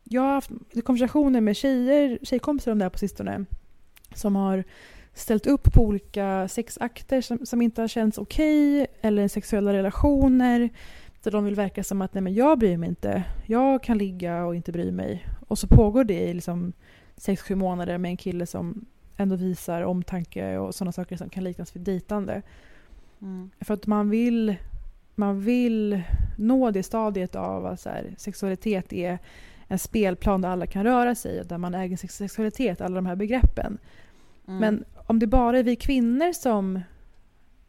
[0.05, 0.51] Jag har haft
[0.85, 3.45] konversationer med tjejer, tjejkompisar om det här på sistone
[4.15, 4.65] som har
[5.15, 10.71] ställt upp på olika sexakter som, som inte har känts okej eller sexuella relationer
[11.23, 14.45] där de vill verka som att nej men jag bryr mig inte, jag kan ligga
[14.45, 15.27] och inte bry mig.
[15.49, 16.73] Och så pågår det i liksom
[17.17, 18.85] sex, sju månader med en kille som
[19.17, 22.43] ändå visar omtanke och sådana saker som kan liknas vid dejtande.
[23.23, 23.51] Mm.
[23.61, 24.57] För att man vill,
[25.15, 26.03] man vill
[26.39, 29.19] nå det stadiet av att så här, sexualitet är
[29.73, 33.07] en spelplan där alla kan röra sig och där man äger sin sexualitet, alla de
[33.07, 33.79] här begreppen.
[34.49, 34.61] Mm.
[34.61, 36.81] Men om det bara är vi kvinnor som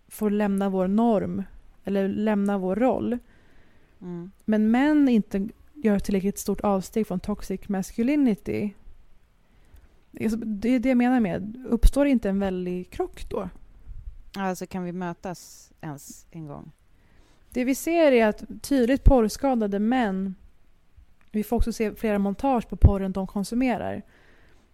[0.08, 1.44] får lämna vår norm
[1.84, 3.20] eller lämna vår roll
[4.02, 4.32] Mm.
[4.46, 8.74] men män inte gör tillräckligt stort avsteg från toxic masculinity
[10.22, 13.50] Alltså, det är det jag menar med, uppstår inte en väldig krock då?
[14.38, 16.72] Alltså kan vi mötas ens en gång?
[17.50, 20.36] Det vi ser är att tydligt porrskadade män,
[21.34, 24.02] vi får också se flera montage på porren de konsumerar.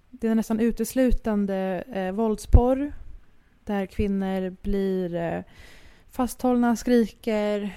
[0.09, 2.91] Det är nästan uteslutande eh, våldsporr
[3.63, 5.41] där kvinnor blir eh,
[6.09, 7.75] fasthållna, skriker,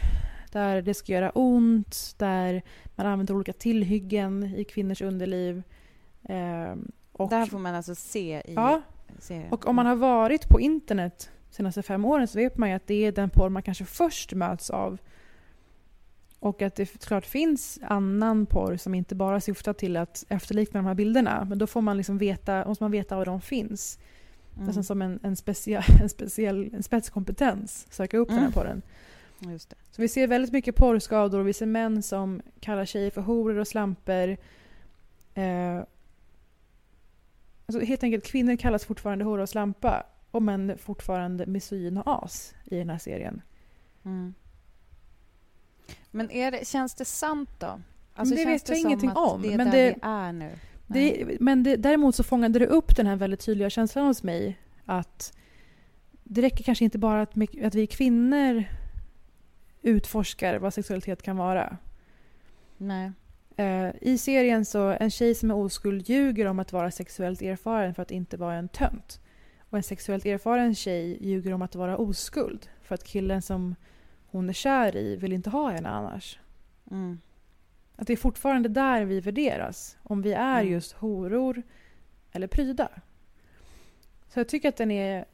[0.53, 2.63] Där det ska göra ont, där
[2.97, 5.63] man använder olika tillhyggen i kvinnors underliv.
[6.23, 6.75] Eh,
[7.13, 8.83] och, Där får man alltså se i Ja.
[9.19, 9.53] serien.
[9.53, 12.75] och om man har varit på internet de senaste fem åren så vet man ju
[12.75, 14.99] att det är den porr man kanske först möts av.
[16.43, 20.87] Och att det klart finns annan porr som inte bara syftar till att efterlikna de
[20.87, 21.47] här bilderna.
[21.49, 23.99] Men då får man liksom veta, måste man veta var de finns.
[24.55, 24.67] Mm.
[24.67, 27.87] Nästan som en, en, speciell, en, speciell, en spetskompetens.
[27.91, 28.53] Söka upp den här Mm.
[28.53, 28.83] porren.
[29.39, 29.77] Just det.
[29.91, 33.59] Så vi ser väldigt mycket porrskador och vi ser män som kallar tjejer för horor
[33.59, 34.37] och slampor.
[35.35, 35.77] Eh,
[37.67, 42.55] alltså helt enkelt, kvinnor kallas fortfarande hora och slampa och män fortfarande misogyn och as
[42.65, 43.43] i den här serien.
[44.05, 44.35] Mm.
[46.13, 47.67] Men det, känns det sant då?
[47.67, 47.83] Men
[48.15, 50.51] Alltså, det vet jag ingenting om, Det är men där det- vi är nu.
[50.87, 54.59] Det, men det, däremot så fångade det upp den här väldigt tydliga känslan hos mig
[54.85, 55.37] att
[56.25, 57.33] det räcker kanske inte bara att,
[57.65, 58.65] att vi kvinnor
[59.83, 61.77] utforskar vad sexualitet kan vara.
[62.77, 63.13] Nej.
[63.57, 67.95] Eh, I serien så en tjej som är oskuld ljuger om att vara sexuellt erfaren
[67.95, 69.21] för att inte vara en tönt.
[69.71, 73.75] Och en sexuellt erfaren tjej ljuger om att vara oskuld för att killen som
[74.33, 76.39] hon är kär i vill inte ha henne annars.
[76.91, 77.21] Mm.
[77.97, 79.97] Att det är fortfarande där vi värderas.
[80.03, 80.73] Om vi är Mm.
[80.73, 81.63] just horor
[82.33, 83.03] eller prydar.
[84.29, 85.25] Så jag tycker att den är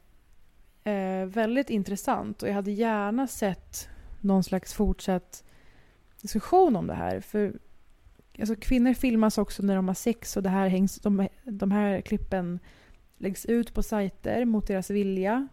[0.83, 3.89] eh, väldigt intressant och jag hade gärna sett
[4.21, 5.43] någon slags fortsatt
[6.21, 7.19] diskussion om det här.
[7.19, 7.53] För
[8.39, 12.01] alltså, kvinnor filmas också när de har sex och det här hängs, de, de här
[12.01, 12.59] klippen
[13.17, 15.47] läggs ut på sajter mot deras vilja.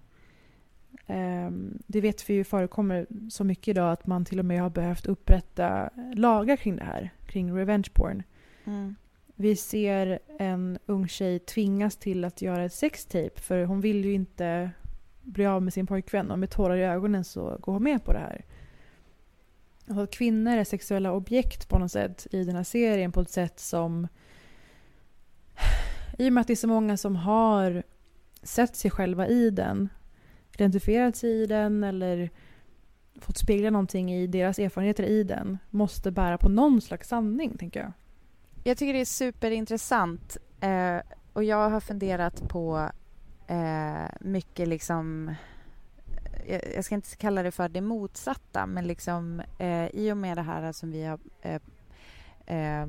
[1.06, 4.70] Ehm, det vet vi ju förekommer så mycket idag att man till och med har
[4.70, 8.22] behövt upprätta lagar kring det här, kring revenge porn.
[8.64, 8.94] Mm.
[9.34, 14.12] Vi ser en ung tjej tvingas till att göra ett sextape för hon vill ju
[14.12, 14.70] inte
[15.22, 18.12] bli av med sin pojkvän och med tårar i ögonen så går hon med på
[18.12, 18.44] det här.
[20.00, 23.60] Och kvinnor är sexuella objekt på något sätt i den här serien på ett sätt
[23.60, 24.08] som
[26.18, 27.82] i och med att det är så många som har
[28.42, 29.88] sett sig själva i den
[30.60, 32.30] identifierat sig i den eller
[33.20, 37.80] fått spegla någonting i deras erfarenheter i den måste bära på någon slags sanning, tänker
[37.80, 37.92] jag.
[38.64, 40.96] Jag tycker det är superintressant eh,
[41.32, 42.90] och jag har funderat på
[43.46, 45.34] eh, mycket liksom
[46.46, 50.36] jag, jag ska inte kalla det för det motsatta men liksom eh, i och med
[50.36, 51.60] det här som vi har eh,
[52.46, 52.86] eh,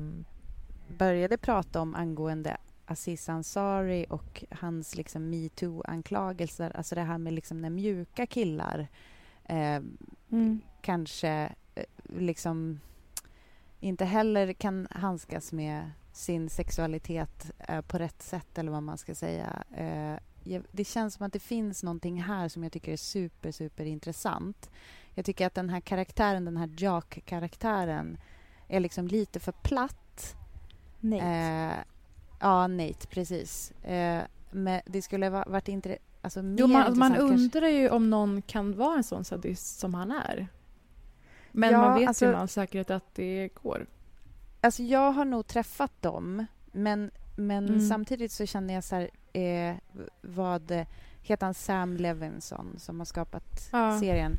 [0.88, 2.56] började prata om angående
[2.88, 8.88] Aziz Ansari och hans liksom metoo-anklagelser, alltså det här med liksom när mjuka killar
[9.44, 9.80] eh,
[10.30, 10.60] Mm.
[10.82, 12.80] kanske eh, liksom
[13.80, 19.14] inte heller kan handskas med sin sexualitet eh, på rätt sätt eller vad man ska
[19.14, 19.62] säga.
[19.76, 23.52] Eh, jag, det känns som att det finns någonting här som jag tycker är super,
[23.52, 24.70] super intressant.
[25.14, 28.18] Jag tycker att den här karaktären, den här Jock-karaktären
[28.68, 30.36] är liksom lite för platt.
[31.00, 31.84] Nate.
[32.40, 33.70] Ja, Nate, precis.
[33.70, 37.68] Eh, men det skulle ha varit intre- alltså, mer Jo, man, intressant man kanske- undrar
[37.68, 40.48] ju om någon kan vara en sån sadist som han är.
[41.52, 43.86] Men Ja, man vet alltså- ju med all säkerhet att det går.
[44.60, 47.80] Alltså jag har nog träffat dem, men, men Mm.
[47.88, 49.76] samtidigt så känner jag så här, eh,
[50.20, 50.84] vad
[51.22, 54.00] heter han Sam Levinson som har skapat Ja.
[54.00, 54.36] serien?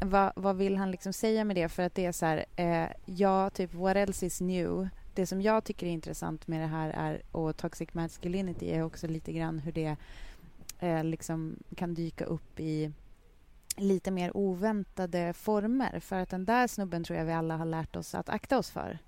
[0.00, 1.68] Va, vad vill han liksom säga med det?
[1.68, 4.88] För att det är så här, eh, ja, typ what else is new?
[5.14, 9.06] Det som jag tycker är intressant med det här är, och Toxic Masculinity är också
[9.06, 9.96] lite grann hur det
[10.80, 12.92] eh, liksom kan dyka upp i
[13.76, 16.00] lite mer oväntade former.
[16.00, 18.70] För att den där snubben tror jag vi alla har lärt oss att akta oss
[18.70, 18.98] för.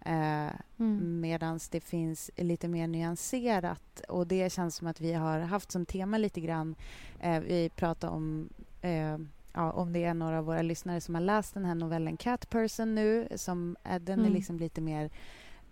[0.00, 1.20] Eh, Mm.
[1.20, 5.86] Medan det finns lite mer nyanserat och det känns som att vi har haft som
[5.86, 6.74] tema lite grann.
[7.20, 8.48] Eh, vi pratar om
[8.80, 9.18] eh,
[9.54, 12.50] ja, om det är några av våra lyssnare som har läst den här novellen Cat
[12.50, 13.28] Person nu.
[13.36, 14.32] Som, eh, den är Mm.
[14.34, 15.10] liksom lite mer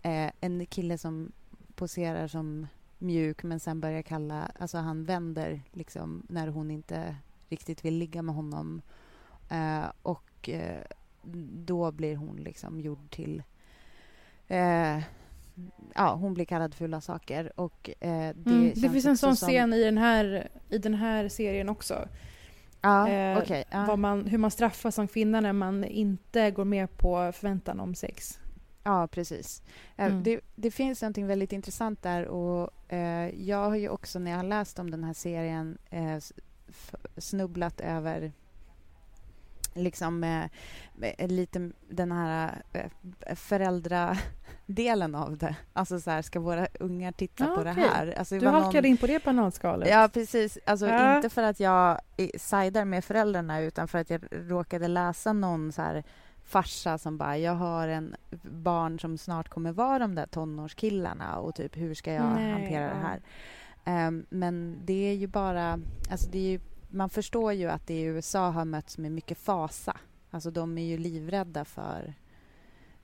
[0.02, 1.32] eh, en kille som
[1.74, 2.66] poserar som
[2.98, 4.50] mjuk men sen börjar kalla...
[4.59, 7.16] Alltså han vänder liksom när hon inte
[7.48, 8.82] riktigt vill ligga med honom.
[9.50, 10.80] Eh, och eh,
[11.66, 13.42] då blir hon liksom gjord till...
[14.48, 14.98] Eh,
[15.94, 17.60] ja, hon blir kallad fula saker.
[17.60, 18.72] Och eh, det, Mm.
[18.74, 22.09] Det finns en sån som- scen i den här, i den här serien också.
[22.82, 23.64] Ja, Eh, okej.
[23.70, 23.96] ja.
[23.96, 28.38] man, hur man straffas som kvinna när man inte går med på förväntan om sex.
[28.84, 29.62] Ja, precis.
[29.96, 30.22] Eh, Mm.
[30.22, 32.26] Det, det finns något väldigt intressant där.
[32.26, 36.18] och eh, Jag har ju också, när jag har läst om den här serien eh,
[37.16, 38.32] snubblat över
[39.74, 40.44] liksom eh,
[41.18, 43.34] eh, lite den här eh,
[44.77, 45.57] föräldradelen av det.
[45.73, 47.89] Alltså så här, ska våra ungar titta Ja, på det okej.
[47.94, 48.15] här?
[48.19, 49.89] Alltså, det Du halkade någon- in på det bananskalet.
[49.89, 50.59] Ja, precis.
[50.66, 51.16] Alltså, Ja.
[51.16, 52.01] Inte för att jag
[52.36, 56.05] sidar med föräldrarna utan för att jag råkade läsa någon så här
[56.44, 61.55] farsa som bara, jag har en barn som snart kommer vara de där tonårskillarna och
[61.55, 63.09] typ hur ska jag Nej, hantera det ja.
[63.09, 63.20] här?
[63.85, 65.78] Ehm, men det är ju bara,
[66.11, 69.39] alltså det är ju, man förstår ju att det i USA har mötts med mycket
[69.39, 69.97] fasa.
[70.31, 72.15] Alltså de är ju livrädda för,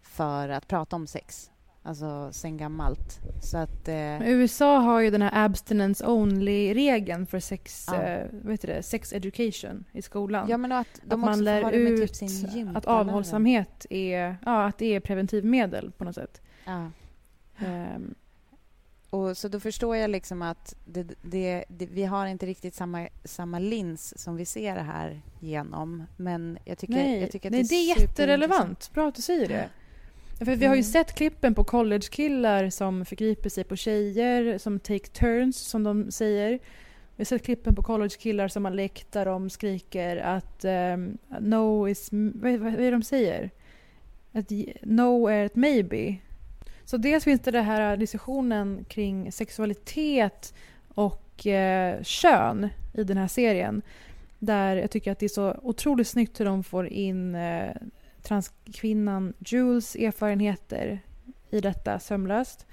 [0.03, 1.51] för att prata om sex.
[1.89, 3.21] Alltså sen gammalt.
[3.43, 3.89] Så att...
[3.89, 8.03] Eh, USA har ju den här abstinence only-regeln för sex, Ja.
[8.03, 10.49] eh, vad heter det, sex education i skolan.
[10.49, 14.37] ja, men att att de man lär det med ut typ sin att avhållsamhet är,
[14.45, 16.41] ja, att det är preventivmedel på något sätt.
[16.65, 16.91] Ja.
[17.59, 18.15] Ehm,
[19.11, 23.09] Och så då förstår jag liksom att det, det, det, vi har inte riktigt samma,
[23.25, 26.05] samma lins som vi ser det här genom.
[26.17, 28.91] Men jag tycker, nej, jag tycker att nej, det det är är jätterelevant.
[28.95, 29.69] Bra att du säger det.
[30.39, 30.83] För vi har ju Mm.
[30.83, 36.51] sett klippen på college-killar som förgriper sig på tjejer, som take turns, som de säger.
[36.51, 41.89] Vi har sett klippen på college-killar som har lekt där de skriker att ehm, no
[41.89, 42.09] is...
[42.13, 43.51] Vad, vad, vad är det de säger?
[44.33, 44.51] Att
[44.83, 46.17] no är ett maybe.
[46.85, 50.55] Så dels finns det den här diskussionen kring sexualitet
[50.95, 53.83] och eh, kön i den här serien.
[54.39, 57.71] Där jag tycker att det är så otroligt snyggt hur de får in eh,
[58.29, 61.01] transkvinnan Jules erfarenheter
[61.51, 62.67] i detta sömlöst.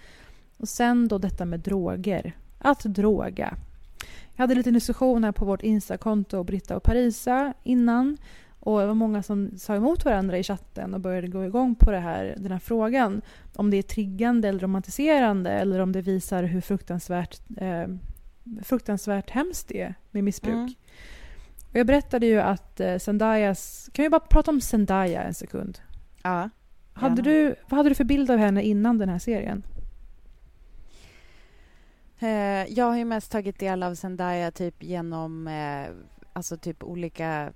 [0.57, 2.34] Och sen då detta med droger.
[2.60, 3.57] Att droga.
[4.36, 8.18] Jag hade lite diskussion här på vårt Insta-konto, Britta och Parisa, innan.
[8.60, 11.91] Och det var många som sa emot varandra i chatten och började gå igång på
[11.91, 13.22] det här, den här frågan.
[13.56, 17.88] Om det är triggande eller romantiserande eller om det visar hur fruktansvärt, eh,
[18.64, 20.53] fruktansvärt hemskt det är med missbruk.
[20.53, 20.73] Mm.
[21.76, 23.90] Och jag berättade ju att eh, Zendayas...
[23.94, 25.80] Kan vi bara prata om Zendaya en sekund?
[26.24, 26.50] Ja.
[26.94, 27.30] Hade Gärna.
[27.50, 29.64] du, vad hade du för bild av henne innan den här serien?
[32.20, 35.88] Eh, jag har ju mest tagit del av Zendaya typ genom eh,
[36.34, 37.52] alltså typ olika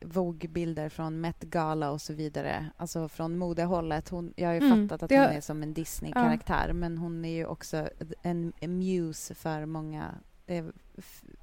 [0.00, 2.66] Vogue-bilder från Met Gala och så vidare.
[2.76, 4.08] Alltså från modehållet.
[4.08, 7.24] Hon, jag har ju Mm, fattat att hon har- är som en Disney-karaktär men hon
[7.24, 7.88] är ju också
[8.22, 10.14] en, en muse för många
[10.46, 10.64] eh,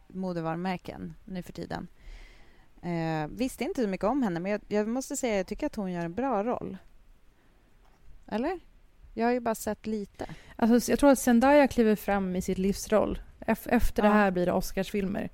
[0.07, 1.87] modevarumärken nu för tiden.
[2.81, 5.75] Eh, visste inte så mycket om henne men jag, jag måste säga jag tycker att
[5.75, 6.77] hon gör en bra roll.
[8.27, 8.59] Eller?
[9.13, 10.25] Jag har ju bara sett lite.
[10.55, 13.21] Alltså, jag tror att Zendaya kliver fram i sitt livsroll.
[13.39, 14.09] Ef- Efter Ja.
[14.09, 15.29] det här blir det Oscarsfilmer.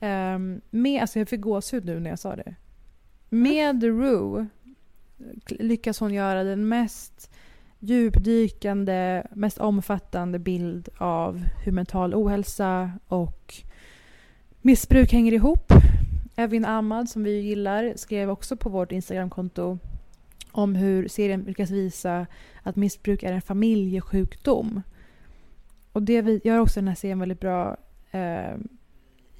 [0.00, 2.54] Um, med, alltså jag fick gåshud nu när jag sa det.
[3.28, 4.46] Med The Rue
[5.46, 7.30] lyckas hon göra den mest
[7.78, 13.54] djupdykande, mest omfattande bild av hur mental ohälsa och
[14.62, 15.72] missbruk hänger ihop.
[16.36, 19.78] Evin Ahmad, som vi gillar, skrev också på vårt Instagramkonto
[20.52, 22.26] om hur serien lyckas visa
[22.62, 24.82] att missbruk är en familjesjukdom.
[25.92, 27.76] Och det gör också den här serien väldigt bra
[28.10, 28.54] eh,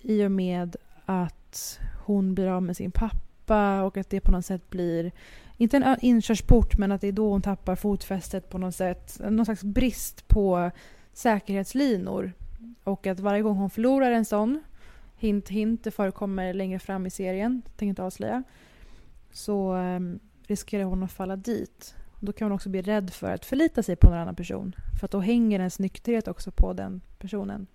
[0.00, 4.46] i och med att hon blir av med sin pappa och att det på något
[4.46, 5.12] sätt blir,
[5.56, 9.20] inte en inkörsport, men att det är då hon tappar fotfästet på något sätt.
[9.30, 10.70] Någon slags brist på
[11.12, 12.32] säkerhetslinor.
[12.84, 14.62] Och att varje gång hon förlorar en sån,
[15.16, 18.42] hint hint, det förekommer längre fram i serien, tänker inte avslöja,
[19.32, 20.00] så eh,
[20.46, 21.94] riskerar hon att falla dit.
[22.20, 24.74] Då kan hon också bli rädd för att förlita sig på någon annan person.
[25.00, 27.66] För att då hänger ens nykterhet också på den personen.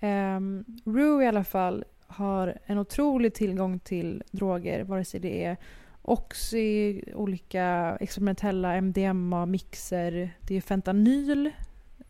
[0.00, 5.56] Um, Rue i alla fall har en otrolig tillgång till droger, vare sig det är
[6.02, 11.52] Oxy, olika experimentella MDMA-mixer, det är fentanyl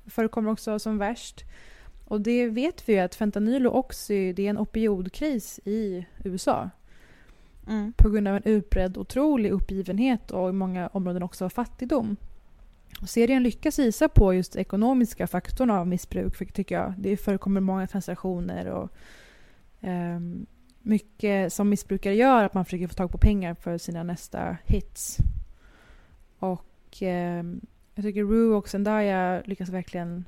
[0.07, 1.45] förekommer också som värst.
[2.09, 6.71] Och det vet vi ju att fentanyl och Oxy det är en opioidkris i USA
[7.69, 7.93] Mm.
[7.93, 12.17] på grund av en utbredd otrolig uppgivenhet och i många områden också fattigdom.
[13.03, 16.95] Och serien lyckas visa på just ekonomiska faktorn av missbruk, för- tycker jag.
[16.99, 18.91] Det förekommer många transaktioner och
[19.81, 20.47] ehm,
[20.83, 25.17] mycket som missbrukare gör, att man försöker få tag på pengar för sina nästa hits.
[26.39, 27.61] Och ehm,
[27.95, 30.25] jag tycker Rue och Zendaya lyckas verkligen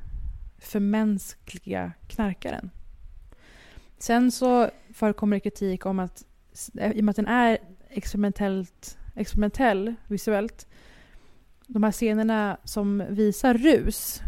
[0.59, 2.71] förmänskliga knarkaren.
[3.99, 6.25] Sen så förekommer det kritik om att
[6.79, 7.59] eh, i och med att den är
[7.89, 10.67] experimentellt, experimentell visuellt
[11.69, 14.21] de här scenerna som visar rus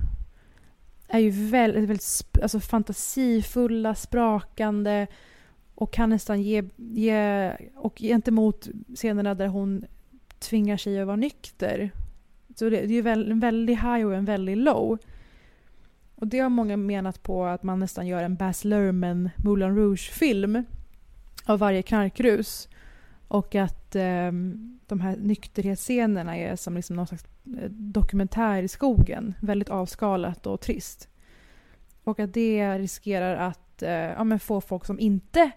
[1.08, 5.06] är ju väldigt, väldigt alltså fantasifulla, sprakande
[5.74, 7.52] och kan nästan ge, ge...
[7.76, 9.84] Och gentemot scenerna där hon
[10.38, 11.90] tvingar sig att vara nykter.
[12.56, 14.98] Så det, det är ju en väldig high och en väldig low.
[16.20, 20.64] Och det har många menat på att man nästan gör en Baz Luhrmann Moulin Rouge-film
[21.44, 22.68] av varje knarkrus.
[23.28, 24.32] Och att eh,
[24.86, 29.34] de här nykterhetsscenerna är som liksom någon slags eh, dokumentär i skogen.
[29.40, 31.08] Väldigt avskalat och trist.
[32.04, 35.50] Och att det riskerar att eh, ja, men få folk som inte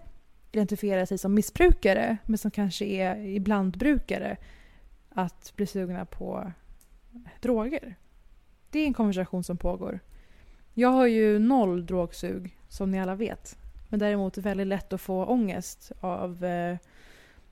[0.52, 4.38] identifierar sig som missbrukare men som kanske är iblandbrukare
[5.10, 6.52] att bli sugna på
[7.42, 7.96] droger.
[8.70, 10.00] Det är en konversation som pågår.
[10.74, 13.58] Jag har ju noll drogsug, som ni alla vet.
[13.90, 16.78] Men däremot väldigt lätt att få ångest av eh,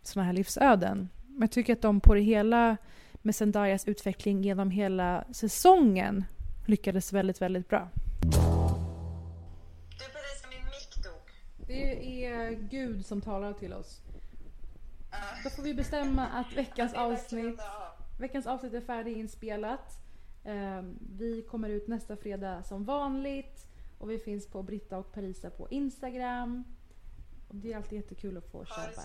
[0.01, 1.09] såna här livsöden.
[1.27, 2.77] Men jag tycker att de på det hela
[3.13, 6.23] med Zendayas utveckling genom hela säsongen
[6.65, 7.89] lyckades väldigt, väldigt bra.
[9.91, 11.33] Du, precis som min mick dog.
[11.67, 14.01] Det är Gud som talar till oss.
[15.43, 17.59] Då får vi bestämma att veckans avsnitt,
[18.19, 19.97] veckans avsnitt är färdiginspelat.
[20.43, 23.67] Ehm, Vi kommer ut nästa fredag som vanligt.
[23.97, 26.63] Och vi finns på Britta och Parisa på Instagram.
[27.47, 29.01] Och det är alltid jättekul att få köpa.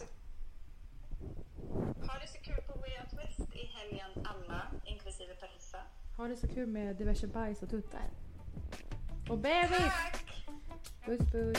[2.06, 5.78] Ha det så kul på Way Out West i helgen alla, inklusive Parisa.
[6.16, 8.10] Ha det så kul med diverse bajs och tuttar.
[9.30, 9.92] Och bebis!
[11.04, 11.58] Puss puss!